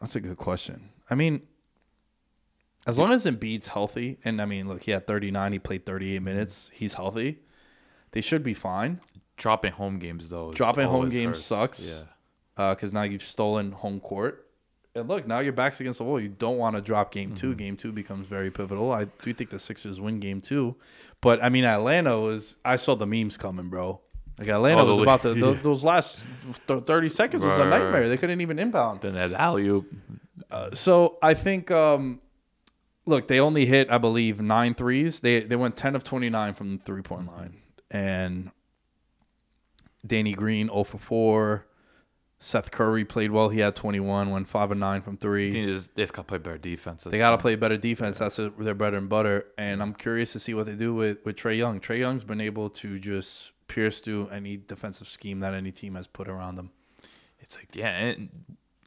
That's 0.01 0.17
a 0.17 0.21
good 0.21 0.37
question. 0.37 0.91
I 1.11 1.15
mean, 1.15 1.43
as 2.87 2.99
long 2.99 3.13
as 3.13 3.25
Embiid's 3.27 3.69
healthy, 3.69 4.19
and 4.25 4.41
I 4.43 4.45
mean, 4.47 4.69
look, 4.69 4.83
he 4.83 4.91
had 4.91 5.07
39. 5.07 5.53
He 5.53 5.59
played 5.59 5.87
38 5.87 6.21
minutes. 6.23 6.71
He's 6.73 6.95
healthy. 6.95 7.39
They 8.13 8.21
should 8.21 8.43
be 8.43 8.55
fine. 8.55 9.01
Dropping 9.37 9.73
home 9.73 9.99
games 9.99 10.29
though. 10.29 10.53
Dropping 10.53 10.87
home 10.89 11.09
games 11.09 11.37
hurts. 11.39 11.45
sucks. 11.47 12.03
Yeah. 12.57 12.75
because 12.75 12.93
now 12.93 13.03
you've 13.03 13.23
stolen 13.23 13.73
home 13.73 14.01
court. 14.01 14.49
And 14.95 15.09
look, 15.09 15.27
now 15.27 15.39
your 15.39 15.55
back's 15.55 15.81
against 15.81 15.99
the 15.99 16.05
wall. 16.05 16.21
You 16.21 16.29
don't 16.29 16.59
want 16.59 16.77
to 16.77 16.83
drop 16.83 17.13
game 17.13 17.31
Mm-hmm. 17.31 17.37
two. 17.37 17.55
Game 17.55 17.77
two 17.79 17.93
becomes 17.93 18.29
very 18.29 18.51
pivotal. 18.51 18.93
I 18.93 19.07
do 19.23 19.33
think 19.33 19.49
the 19.51 19.59
Sixers 19.59 19.99
win 20.01 20.21
game 20.21 20.41
two, 20.43 20.77
but 21.23 21.43
I 21.43 21.49
mean 21.49 21.65
Atlanta 21.65 22.21
was. 22.21 22.57
I 22.65 22.77
saw 22.77 22.95
the 22.95 23.07
memes 23.07 23.39
coming, 23.39 23.69
bro. 23.71 24.01
Like 24.47 24.55
Atlanta 24.55 24.83
Oh, 24.83 24.87
was 24.87 24.99
about 24.99 25.23
to. 25.23 25.35
tho- 25.35 25.55
Those 25.63 25.85
last 25.85 26.25
th- 26.67 26.85
thirty 26.85 27.09
seconds 27.09 27.43
was 27.43 27.57
a 27.59 27.65
nightmare. 27.65 28.09
They 28.09 28.17
couldn't 28.17 28.41
even 28.41 28.59
inbound. 28.59 29.01
Then 29.03 29.15
that 29.15 29.33
alley 29.33 29.67
oop. 29.69 29.93
So 30.75 31.19
I 31.23 31.35
think. 31.35 31.71
um 31.71 32.21
Look, 33.05 33.27
they 33.27 33.41
only 33.41 33.67
hit, 33.67 33.91
I 33.91 33.99
believe, 33.99 34.41
nine 34.41 34.75
threes. 34.75 35.19
They 35.21 35.41
they 35.41 35.57
went 35.57 35.77
ten 35.77 35.97
of 35.97 36.05
twenty 36.05 36.31
nine 36.31 36.55
from 36.55 36.77
the 36.79 36.85
three 36.85 37.03
point 37.03 37.27
line, 37.27 37.57
and 37.91 38.53
Danny 40.07 40.33
Green 40.35 40.69
0 40.69 40.85
for 40.85 40.99
four. 40.99 41.67
Seth 42.39 42.73
Curry 42.73 43.05
played 43.05 43.31
well. 43.31 43.51
He 43.51 43.61
had 43.61 43.77
21, 43.77 44.31
went 44.33 44.49
5 44.49 44.73
and 44.73 44.81
9 44.81 45.03
from 45.03 45.17
three. 45.17 45.51
They 45.53 45.65
just, 45.65 45.95
they 45.95 46.03
just 46.03 46.13
gotta 46.13 46.27
play 46.27 46.39
better 46.39 46.59
defense. 46.59 47.05
They 47.05 47.19
got 47.19 47.31
to 47.31 47.39
play 47.39 47.55
better 47.55 47.77
defense. 47.77 48.19
That's 48.19 48.37
a, 48.41 48.51
their 48.59 48.75
bread 48.75 48.95
and 48.95 49.09
butter. 49.09 49.47
And 49.57 49.81
I'm 49.81 49.95
curious 49.95 50.33
to 50.33 50.41
see 50.41 50.53
what 50.53 50.67
they 50.67 50.75
do 50.75 50.93
with, 50.93 51.19
with 51.25 51.37
Trae 51.37 51.57
Young. 51.57 51.79
Trae 51.79 52.01
Young's 52.01 52.25
been 52.25 52.41
able 52.41 52.69
to 52.71 52.99
just 52.99 53.53
pierce 53.73 54.01
through 54.01 54.29
any 54.29 54.57
defensive 54.57 55.09
scheme 55.09 55.41
that 55.41 55.55
any 55.55 55.71
team 55.71 55.95
has 55.95 56.07
put 56.07 56.29
around 56.29 56.57
them. 56.57 56.71
It's 57.41 57.57
like 57.57 57.75
yeah. 57.75 57.89
And 57.89 58.29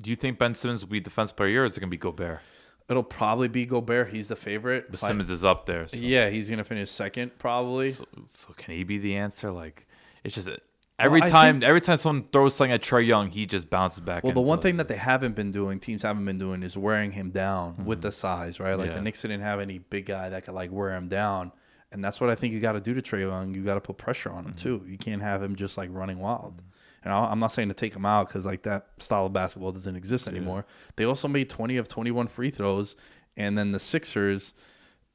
do 0.02 0.10
you 0.10 0.16
think 0.16 0.38
Ben 0.38 0.56
Simmons 0.56 0.82
will 0.82 0.90
be 0.90 1.00
defense 1.00 1.32
player 1.32 1.50
year, 1.50 1.64
or 1.64 1.66
is 1.66 1.78
it 1.78 1.80
gonna 1.80 1.90
be 1.90 1.98
Gobert? 1.98 2.40
It'll 2.88 3.04
probably 3.04 3.48
be 3.48 3.66
Gobert. 3.66 4.10
He's 4.10 4.28
the 4.28 4.36
favorite. 4.36 4.92
But 4.92 5.00
Simmons 5.00 5.32
is 5.32 5.44
up 5.44 5.66
there. 5.66 5.88
So, 5.88 5.98
yeah, 5.98 6.30
he's 6.30 6.48
going 6.48 6.60
to 6.60 6.64
finish 6.64 6.92
second, 6.92 7.32
probably. 7.40 7.94
So, 7.94 8.06
so 8.32 8.54
can 8.56 8.76
he 8.76 8.84
be 8.84 9.00
the 9.00 9.16
answer? 9.16 9.50
Like 9.50 9.88
it's 10.24 10.36
just 10.36 10.48
uh, 10.48 10.58
every 11.00 11.24
I 11.24 11.30
time 11.30 11.56
think- 11.56 11.68
every 11.68 11.82
time 11.82 11.98
someone 11.98 12.28
throws 12.32 12.54
something 12.54 12.72
at 12.72 12.84
Trae 12.84 13.06
Young, 13.06 13.32
he 13.32 13.48
just 13.48 13.72
bounces 13.72 14.02
back. 14.02 14.24
Well, 14.24 14.34
the 14.34 14.42
one 14.42 14.60
thing 14.60 14.78
that 14.78 14.88
they 14.88 14.98
haven't 14.98 15.36
been 15.36 15.52
doing, 15.52 15.80
teams 15.80 16.04
haven't 16.04 16.26
been 16.26 16.38
doing, 16.38 16.62
is 16.62 16.78
wearing 16.78 17.12
him 17.12 17.32
down 17.32 17.86
with 17.86 18.00
mm-hmm. 18.00 18.08
the 18.08 18.12
size, 18.12 18.60
right? 18.60 18.76
Like 18.76 18.90
Yeah. 18.90 18.96
the 18.96 19.02
Knicks 19.02 19.24
didn't 19.24 19.42
have 19.42 19.60
any 19.60 19.80
big 19.80 20.06
guy 20.06 20.30
that 20.30 20.46
could 20.46 20.54
like 20.54 20.72
wear 20.72 20.92
him 20.92 21.08
down, 21.08 21.54
and 21.96 22.04
that's 22.04 22.20
what 22.20 22.30
I 22.30 22.36
think 22.36 22.54
you 22.54 22.60
got 22.60 22.74
to 22.74 22.82
do 22.82 22.94
to 22.94 23.02
Trae 23.02 23.22
Young. 23.22 23.56
You 23.56 23.64
got 23.64 23.76
to 23.76 23.82
put 23.82 23.98
pressure 23.98 24.30
on 24.30 24.40
him 24.40 24.54
mm-hmm. 24.54 24.56
too. 24.58 24.86
You 24.86 24.98
can't 24.98 25.22
have 25.22 25.42
him 25.42 25.56
just 25.56 25.78
like 25.78 25.90
running 25.94 26.20
wild. 26.20 26.62
And 27.06 27.14
I- 27.14 27.32
I'm 27.32 27.40
not 27.40 27.54
saying 27.54 27.70
to 27.70 27.74
take 27.74 27.96
him 27.96 28.06
out 28.06 28.28
because 28.28 28.46
like 28.46 28.64
that 28.64 28.88
style 29.00 29.28
of 29.28 29.34
basketball 29.34 29.72
doesn't 29.72 29.96
exist 29.96 30.28
anymore. 30.28 30.66
They 30.98 31.06
also 31.06 31.30
made 31.30 31.50
20 31.50 31.78
of 31.78 31.88
21 31.88 32.28
free 32.28 32.50
throws, 32.52 32.98
and 33.38 33.58
then 33.58 33.72
the 33.72 33.80
Sixers, 33.80 34.54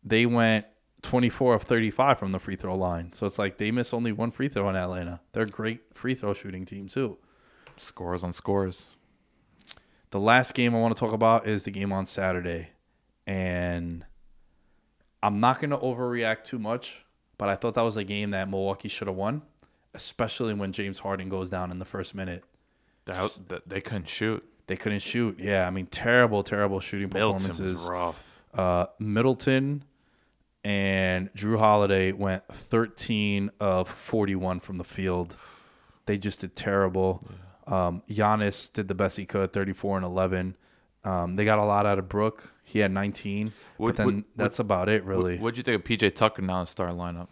they 0.03 0.25
went 0.25 0.64
24 1.03 1.55
of 1.55 1.62
35 1.64 2.19
from 2.19 2.33
the 2.33 2.38
free 2.38 2.57
throw 2.57 2.75
line. 2.77 3.12
So 3.12 3.27
it's 3.27 3.38
like 3.38 3.59
they 3.59 3.71
miss 3.71 3.93
only 3.93 4.12
one 4.12 4.31
free 4.31 4.49
throw 4.49 4.71
in 4.71 4.77
Atlanta. 4.77 5.21
They're 5.33 5.43
a 5.43 5.47
great 5.47 5.81
free 5.93 6.14
throw 6.14 6.33
shooting 6.33 6.64
team 6.64 6.88
too. 6.88 7.19
scores 7.77 8.25
on 8.25 8.33
scores. 8.33 8.87
The 10.12 10.21
last 10.21 10.55
game 10.55 10.75
I 10.75 10.79
want 10.81 10.97
to 10.97 11.01
talk 11.01 11.12
about 11.12 11.47
is 11.47 11.64
the 11.64 11.71
game 11.71 11.93
on 11.93 12.07
Saturday. 12.07 12.71
And 13.27 14.07
I'm 15.22 15.40
not 15.40 15.61
going 15.61 15.70
to 15.70 15.78
overreact 15.78 16.44
too 16.44 16.59
much, 16.59 17.04
but 17.38 17.48
I 17.48 17.56
thought 17.56 17.74
that 17.74 17.83
was 17.83 17.96
a 17.96 18.04
game 18.04 18.30
that 18.30 18.48
Milwaukee 18.48 18.88
should 18.88 19.09
have 19.09 19.16
won, 19.16 19.42
especially 19.94 20.54
when 20.54 20.72
James 20.72 21.00
Harden 21.00 21.28
goes 21.28 21.50
down 21.50 21.70
in 21.70 21.78
the 21.78 21.85
first 21.85 22.14
minute. 22.14 22.44
That, 23.06 23.38
that 23.48 23.68
they 23.68 23.80
couldn't 23.80 24.09
shoot. 24.09 24.44
They 24.66 24.76
couldn't 24.76 25.00
shoot. 25.00 25.38
Yeah, 25.38 25.66
I 25.66 25.70
mean, 25.70 25.87
terrible, 25.87 26.42
terrible 26.42 26.80
shooting 26.80 27.11
Middleton 27.12 27.48
performances. 27.48 27.80
was 27.83 27.90
rough. 27.90 28.40
Uh, 28.54 28.87
Middleton 28.98 29.85
and 30.64 31.33
Jrue 31.35 31.59
Holiday 31.59 32.12
went 32.12 32.44
13 32.52 33.50
of 33.59 33.88
41 33.88 34.61
from 34.61 34.78
the 34.78 34.85
field. 34.85 35.37
They 36.06 36.18
just 36.18 36.40
did 36.40 36.54
terrible. 36.54 37.26
Um, 37.66 38.02
Giannis 38.09 38.72
did 38.72 38.88
the 38.88 38.94
best 38.94 39.16
he 39.16 39.24
could, 39.24 39.52
34 39.52 39.98
and 39.98 40.06
11. 40.06 40.56
Um, 41.05 41.37
they 41.37 41.45
got 41.47 41.59
a 41.59 41.65
lot 41.65 41.87
out 41.87 41.99
of 41.99 42.09
Brook. 42.09 42.53
He 42.65 42.79
had 42.81 42.91
19, 42.93 43.53
What- 43.79 43.89
but 43.89 43.97
then 43.97 44.07
what- 44.17 44.25
that's 44.37 44.59
about 44.59 44.89
it, 44.89 45.03
really. 45.05 45.35
What, 45.37 45.43
what'd 45.43 45.57
you 45.57 45.63
think 45.63 45.77
of 45.81 45.85
PJ 45.85 46.11
Tucker 46.15 46.43
now 46.43 46.59
in 46.61 46.65
the 46.65 46.67
starting 46.67 46.97
lineup? 46.97 47.29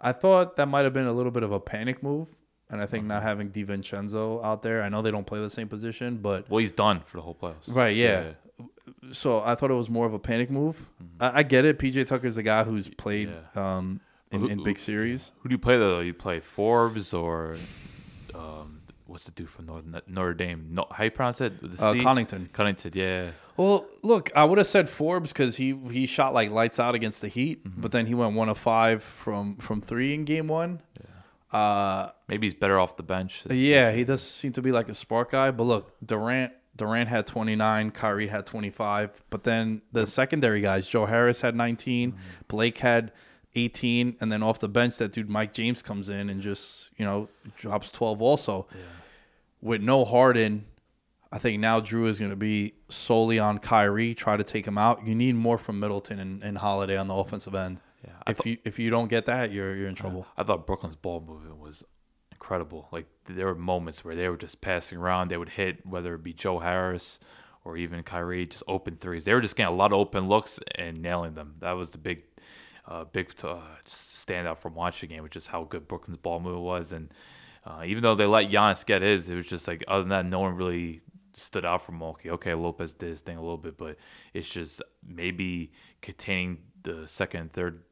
I 0.00 0.12
thought 0.12 0.56
that 0.56 0.66
might 0.66 0.84
have 0.84 0.92
been 0.92 1.06
a 1.06 1.12
little 1.12 1.32
bit 1.32 1.42
of 1.42 1.52
a 1.52 1.58
panic 1.60 2.02
move, 2.02 2.28
and 2.68 2.80
I 2.80 2.86
think 2.86 3.06
not 3.06 3.22
having 3.22 3.50
DiVincenzo 3.50 4.44
out 4.44 4.62
there. 4.62 4.82
I 4.82 4.88
know 4.88 5.00
they 5.02 5.10
don't 5.10 5.26
play 5.26 5.40
the 5.40 5.50
same 5.50 5.68
position, 5.68 6.18
but 6.18 6.48
Well, 6.50 6.58
he's 6.58 6.72
done 6.72 7.00
for 7.06 7.16
the 7.16 7.22
whole 7.22 7.34
playoffs. 7.34 7.74
Right, 7.74 7.96
yeah. 7.96 8.32
so 9.12 9.40
I 9.42 9.54
thought 9.54 9.70
it 9.70 9.74
was 9.74 9.88
more 9.88 10.06
of 10.06 10.12
a 10.12 10.18
panic 10.18 10.50
move. 10.50 10.86
I, 11.20 11.38
I 11.38 11.42
get 11.42 11.64
it. 11.64 11.78
PJ 11.78 12.06
Tucker's 12.06 12.36
a 12.36 12.42
guy 12.42 12.64
who's 12.64 12.88
played 12.90 13.30
Yeah. 13.54 13.76
um, 13.76 14.00
in, 14.30 14.40
Who- 14.42 14.48
in 14.48 14.62
big 14.62 14.78
series. 14.78 15.32
Who 15.40 15.48
do 15.48 15.54
you 15.54 15.58
play 15.58 15.78
though? 15.78 16.00
You 16.00 16.12
play 16.14 16.40
Forbes 16.40 17.14
or 17.14 17.56
um, 18.34 18.75
what's 19.06 19.24
the 19.24 19.30
dude 19.32 19.48
from 19.50 19.66
Notre, 19.66 20.02
Notre 20.06 20.34
Dame? 20.34 20.68
No, 20.70 20.86
how 20.90 21.04
you 21.04 21.10
pronounce 21.10 21.40
it? 21.40 21.60
The 21.60 21.82
Uh, 21.84 21.92
C? 21.92 22.00
Connaughton. 22.00 22.50
Connaughton, 22.50 22.94
yeah. 22.94 23.30
Well, 23.56 23.86
look, 24.02 24.30
I 24.36 24.44
would 24.44 24.58
have 24.58 24.66
said 24.66 24.90
Forbes 24.90 25.32
because 25.32 25.56
he 25.56 25.74
he 25.90 26.06
shot 26.06 26.34
like 26.34 26.50
lights 26.50 26.78
out 26.78 26.94
against 26.94 27.22
the 27.22 27.28
Heat, 27.28 27.62
but 27.64 27.90
then 27.92 28.06
he 28.06 28.14
went 28.14 28.34
one 28.34 28.48
of 28.48 28.58
five 28.58 29.02
from 29.02 29.56
from 29.56 29.80
three 29.80 30.12
in 30.14 30.24
game 30.24 30.48
one. 30.48 30.80
Uh, 31.52 32.10
Maybe 32.28 32.46
he's 32.48 32.54
better 32.54 32.78
off 32.78 32.96
the 32.96 33.02
bench. 33.02 33.44
yeah, 33.48 33.92
he 33.92 34.04
does 34.04 34.20
seem 34.22 34.52
to 34.52 34.62
be 34.62 34.72
like 34.72 34.88
a 34.88 34.94
spark 34.94 35.30
guy. 35.30 35.50
But 35.52 35.62
look, 35.64 35.92
Durant 36.04 36.52
Durant 36.74 37.08
had 37.08 37.26
29, 37.26 37.92
Kyrie 37.92 38.26
had 38.26 38.44
25, 38.44 39.22
but 39.30 39.44
then 39.44 39.80
the 39.92 40.06
secondary 40.06 40.60
guys, 40.60 40.86
Joe 40.86 41.06
Harris 41.06 41.40
had 41.40 41.54
19, 41.56 42.14
Blake 42.48 42.76
had 42.78 43.12
18, 43.56 44.16
and 44.20 44.30
then 44.30 44.42
off 44.42 44.60
the 44.60 44.68
bench, 44.68 44.98
that 44.98 45.12
dude 45.12 45.28
Mike 45.28 45.52
James 45.52 45.82
comes 45.82 46.08
in 46.08 46.30
and 46.30 46.40
just 46.40 46.90
you 46.96 47.04
know 47.04 47.28
drops 47.56 47.90
12 47.92 48.22
also. 48.22 48.66
With 49.62 49.82
no 49.82 50.04
Harden, 50.04 50.66
I 51.32 51.38
think 51.38 51.60
now 51.60 51.80
Jrue 51.80 52.08
is 52.08 52.18
going 52.18 52.30
to 52.30 52.36
be 52.36 52.74
solely 52.88 53.38
on 53.38 53.58
Kyrie. 53.58 54.14
Try 54.14 54.36
to 54.36 54.44
take 54.44 54.66
him 54.66 54.78
out. 54.78 55.06
You 55.06 55.14
need 55.14 55.34
more 55.34 55.58
from 55.58 55.80
Middleton 55.80 56.20
and, 56.20 56.42
and 56.42 56.58
Holiday 56.58 56.96
on 56.96 57.08
the 57.08 57.14
offensive 57.14 57.54
end. 57.54 57.78
Yeah, 58.04 58.12
I 58.26 58.30
if 58.32 58.46
you 58.46 58.58
if 58.64 58.78
you 58.78 58.90
don't 58.90 59.08
get 59.08 59.26
that, 59.26 59.50
you're 59.52 59.74
you're 59.74 59.88
in 59.88 59.94
trouble. 59.94 60.26
I 60.36 60.42
thought 60.42 60.66
Brooklyn's 60.66 60.96
ball 60.96 61.20
movement 61.20 61.58
was 61.58 61.82
incredible. 62.30 62.88
Like 62.92 63.06
there 63.24 63.46
were 63.46 63.54
moments 63.54 64.04
where 64.04 64.14
they 64.14 64.28
were 64.28 64.36
just 64.36 64.60
passing 64.60 64.98
around. 64.98 65.28
They 65.28 65.36
would 65.36 65.48
hit 65.48 65.84
whether 65.86 66.14
it 66.14 66.22
be 66.22 66.32
Joe 66.32 66.58
Harris 66.58 67.18
or 67.66 67.76
even 67.76 68.02
Kyrie, 68.04 68.46
just 68.46 68.62
open 68.68 68.96
threes. 68.96 69.24
They 69.24 69.34
were 69.34 69.40
just 69.40 69.56
getting 69.56 69.74
a 69.74 69.76
lot 69.76 69.92
of 69.92 69.98
open 69.98 70.28
looks 70.28 70.60
and 70.76 71.02
nailing 71.02 71.34
them. 71.34 71.56
That 71.58 71.72
was 71.72 71.90
the 71.90 71.98
big, 71.98 72.22
uh, 72.88 73.04
big 73.04 73.32
uh, 73.42 73.58
standout 73.84 74.58
from 74.58 74.74
watching 74.74 75.08
the 75.08 75.14
game, 75.14 75.22
which 75.22 75.36
is 75.36 75.46
how 75.46 75.64
good 75.64 75.88
Brooklyn's 75.88 76.18
ball 76.18 76.40
move 76.40 76.60
was. 76.60 76.92
And 76.92 77.12
uh, 77.64 77.82
even 77.84 78.02
though 78.02 78.14
they 78.14 78.26
let 78.26 78.50
Giannis 78.50 78.86
get 78.86 79.02
his, 79.02 79.28
it 79.28 79.34
was 79.34 79.46
just 79.46 79.66
like 79.66 79.84
other 79.88 80.02
than 80.02 80.10
that, 80.10 80.26
no 80.26 80.40
one 80.40 80.54
really 80.54 81.00
stood 81.34 81.64
out 81.64 81.84
for 81.84 81.92
Milwaukee. 81.92 82.30
Okay, 82.30 82.54
Lopez 82.54 82.92
did 82.92 83.10
his 83.10 83.20
thing 83.20 83.36
a 83.36 83.40
little 83.40 83.58
bit, 83.58 83.76
but 83.76 83.96
it's 84.32 84.48
just 84.48 84.82
maybe 85.06 85.72
containing 86.00 86.58
the 86.82 87.06
second 87.06 87.40
and 87.40 87.52
third 87.52 87.82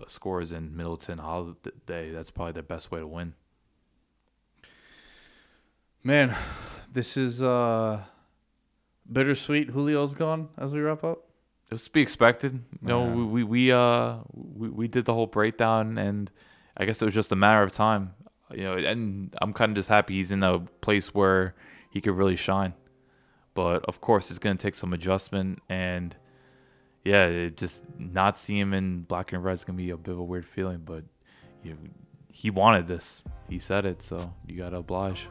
uh, 0.00 0.04
scores 0.08 0.52
in 0.52 0.76
Middleton 0.76 1.18
Holiday. 1.18 2.10
That's 2.10 2.30
probably 2.30 2.52
the 2.52 2.62
best 2.62 2.90
way 2.90 3.00
to 3.00 3.06
win. 3.06 3.34
Man, 6.02 6.36
this 6.92 7.16
is 7.16 7.42
uh 7.42 8.02
bittersweet. 9.10 9.72
Julio's 9.72 10.14
gone 10.14 10.48
as 10.56 10.72
we 10.72 10.80
wrap 10.80 11.02
up. 11.02 11.25
It 11.76 11.80
was 11.80 11.84
to 11.84 11.90
be 11.90 12.00
expected. 12.00 12.54
You 12.80 12.88
know, 12.88 13.04
we, 13.04 13.22
we 13.22 13.44
we 13.44 13.70
uh 13.70 14.16
we, 14.32 14.70
we 14.70 14.88
did 14.88 15.04
the 15.04 15.12
whole 15.12 15.26
breakdown, 15.26 15.98
and 15.98 16.30
I 16.74 16.86
guess 16.86 17.02
it 17.02 17.04
was 17.04 17.12
just 17.12 17.32
a 17.32 17.36
matter 17.36 17.62
of 17.62 17.70
time. 17.70 18.14
You 18.50 18.64
know, 18.64 18.76
and 18.78 19.36
I'm 19.42 19.52
kind 19.52 19.72
of 19.72 19.76
just 19.76 19.90
happy 19.90 20.14
he's 20.14 20.32
in 20.32 20.42
a 20.42 20.60
place 20.80 21.12
where 21.12 21.54
he 21.90 22.00
could 22.00 22.14
really 22.14 22.36
shine. 22.36 22.72
But 23.52 23.84
of 23.84 24.00
course, 24.00 24.30
it's 24.30 24.38
going 24.38 24.56
to 24.56 24.62
take 24.62 24.74
some 24.74 24.94
adjustment, 24.94 25.60
and 25.68 26.16
yeah, 27.04 27.24
it 27.24 27.58
just 27.58 27.82
not 27.98 28.38
seeing 28.38 28.60
him 28.60 28.72
in 28.72 29.02
black 29.02 29.34
and 29.34 29.44
red 29.44 29.52
is 29.52 29.64
going 29.66 29.76
to 29.76 29.84
be 29.84 29.90
a 29.90 29.98
bit 29.98 30.12
of 30.12 30.18
a 30.18 30.24
weird 30.24 30.46
feeling. 30.46 30.80
But 30.82 31.04
you 31.62 31.72
know, 31.72 31.78
he 32.32 32.48
wanted 32.48 32.88
this. 32.88 33.22
He 33.50 33.58
said 33.58 33.84
it, 33.84 34.00
so 34.00 34.32
you 34.46 34.56
got 34.56 34.70
to 34.70 34.78
oblige. 34.78 35.28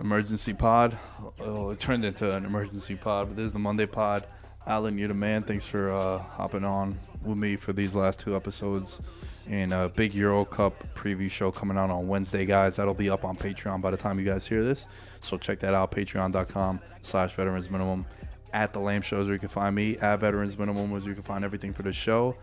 Emergency 0.00 0.52
pod. 0.52 0.98
Oh, 1.40 1.70
it 1.70 1.78
turned 1.80 2.04
into 2.04 2.34
an 2.34 2.44
emergency 2.44 2.96
pod, 2.96 3.28
but 3.28 3.36
this 3.36 3.46
is 3.46 3.52
the 3.52 3.58
Monday 3.58 3.86
pod. 3.86 4.26
Alan, 4.66 4.98
you're 4.98 5.08
the 5.08 5.14
man. 5.14 5.42
Thanks 5.42 5.66
for 5.66 5.92
uh, 5.92 6.18
hopping 6.18 6.64
on 6.64 6.98
with 7.22 7.38
me 7.38 7.56
for 7.56 7.72
these 7.72 7.94
last 7.94 8.18
two 8.18 8.34
episodes. 8.34 9.00
And 9.46 9.72
a 9.72 9.90
big 9.94 10.14
Euro 10.14 10.44
Cup 10.44 10.82
preview 10.94 11.30
show 11.30 11.52
coming 11.52 11.76
out 11.76 11.90
on 11.90 12.08
Wednesday, 12.08 12.46
guys. 12.46 12.76
That'll 12.76 12.94
be 12.94 13.10
up 13.10 13.24
on 13.24 13.36
Patreon 13.36 13.82
by 13.82 13.90
the 13.90 13.96
time 13.96 14.18
you 14.18 14.24
guys 14.24 14.46
hear 14.46 14.64
this. 14.64 14.86
So 15.20 15.36
check 15.36 15.58
that 15.60 15.74
out, 15.74 15.90
patreon.com 15.90 16.80
slash 17.02 17.34
veterans 17.34 17.70
minimum. 17.70 18.06
At 18.52 18.72
the 18.72 18.78
Lamb 18.78 19.02
Shows 19.02 19.26
where 19.26 19.34
you 19.34 19.40
can 19.40 19.48
find 19.48 19.74
me. 19.74 19.98
At 19.98 20.20
Veterans 20.20 20.56
Minimum 20.56 20.90
where 20.90 21.00
you 21.00 21.14
can 21.14 21.24
find 21.24 21.44
everything 21.44 21.72
for 21.72 21.82
the 21.82 21.92
show. 21.92 22.36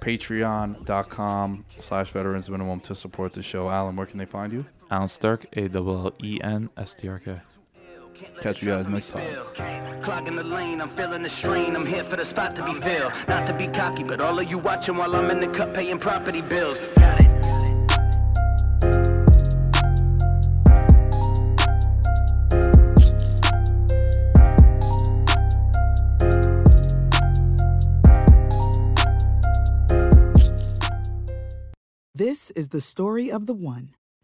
Patreon.com 0.00 1.64
slash 1.78 2.10
veterans 2.10 2.48
minimum 2.48 2.80
to 2.80 2.94
support 2.94 3.34
the 3.34 3.42
show. 3.42 3.68
Alan, 3.68 3.96
where 3.96 4.06
can 4.06 4.18
they 4.18 4.24
find 4.24 4.52
you? 4.52 4.64
Alan 4.90 5.08
Stark, 5.08 5.46
A 5.54 5.68
W 5.68 5.98
L 5.98 6.12
E 6.22 6.40
N 6.42 6.70
S 6.76 6.94
T 6.94 7.08
R 7.08 7.18
K. 7.18 7.40
Catch 8.40 8.62
you 8.62 8.68
guys 8.68 8.88
next 8.88 9.10
time. 9.10 10.02
Clogging 10.02 10.36
the 10.36 10.44
lane, 10.44 10.80
I'm 10.80 10.88
feeling 10.90 11.22
the 11.22 11.28
strain. 11.28 11.74
I'm 11.74 11.84
here 11.84 12.04
for 12.04 12.16
the 12.16 12.24
spot 12.24 12.54
to 12.56 12.64
be 12.64 12.74
filled. 12.74 13.12
Not 13.28 13.46
to 13.46 13.52
be 13.52 13.66
cocky, 13.66 14.04
but 14.04 14.20
all 14.20 14.38
of 14.38 14.48
you 14.48 14.58
watching 14.58 14.96
while 14.96 15.14
I'm 15.16 15.30
in 15.30 15.40
the 15.40 15.48
cut 15.48 15.74
paying 15.74 15.98
property 15.98 16.40
bills. 16.40 16.78
Got 16.96 17.20
it. 17.20 17.26
This 32.14 32.50
is 32.52 32.68
the 32.68 32.80
story 32.80 33.30
of 33.30 33.44
the 33.44 33.52
one. 33.52 33.90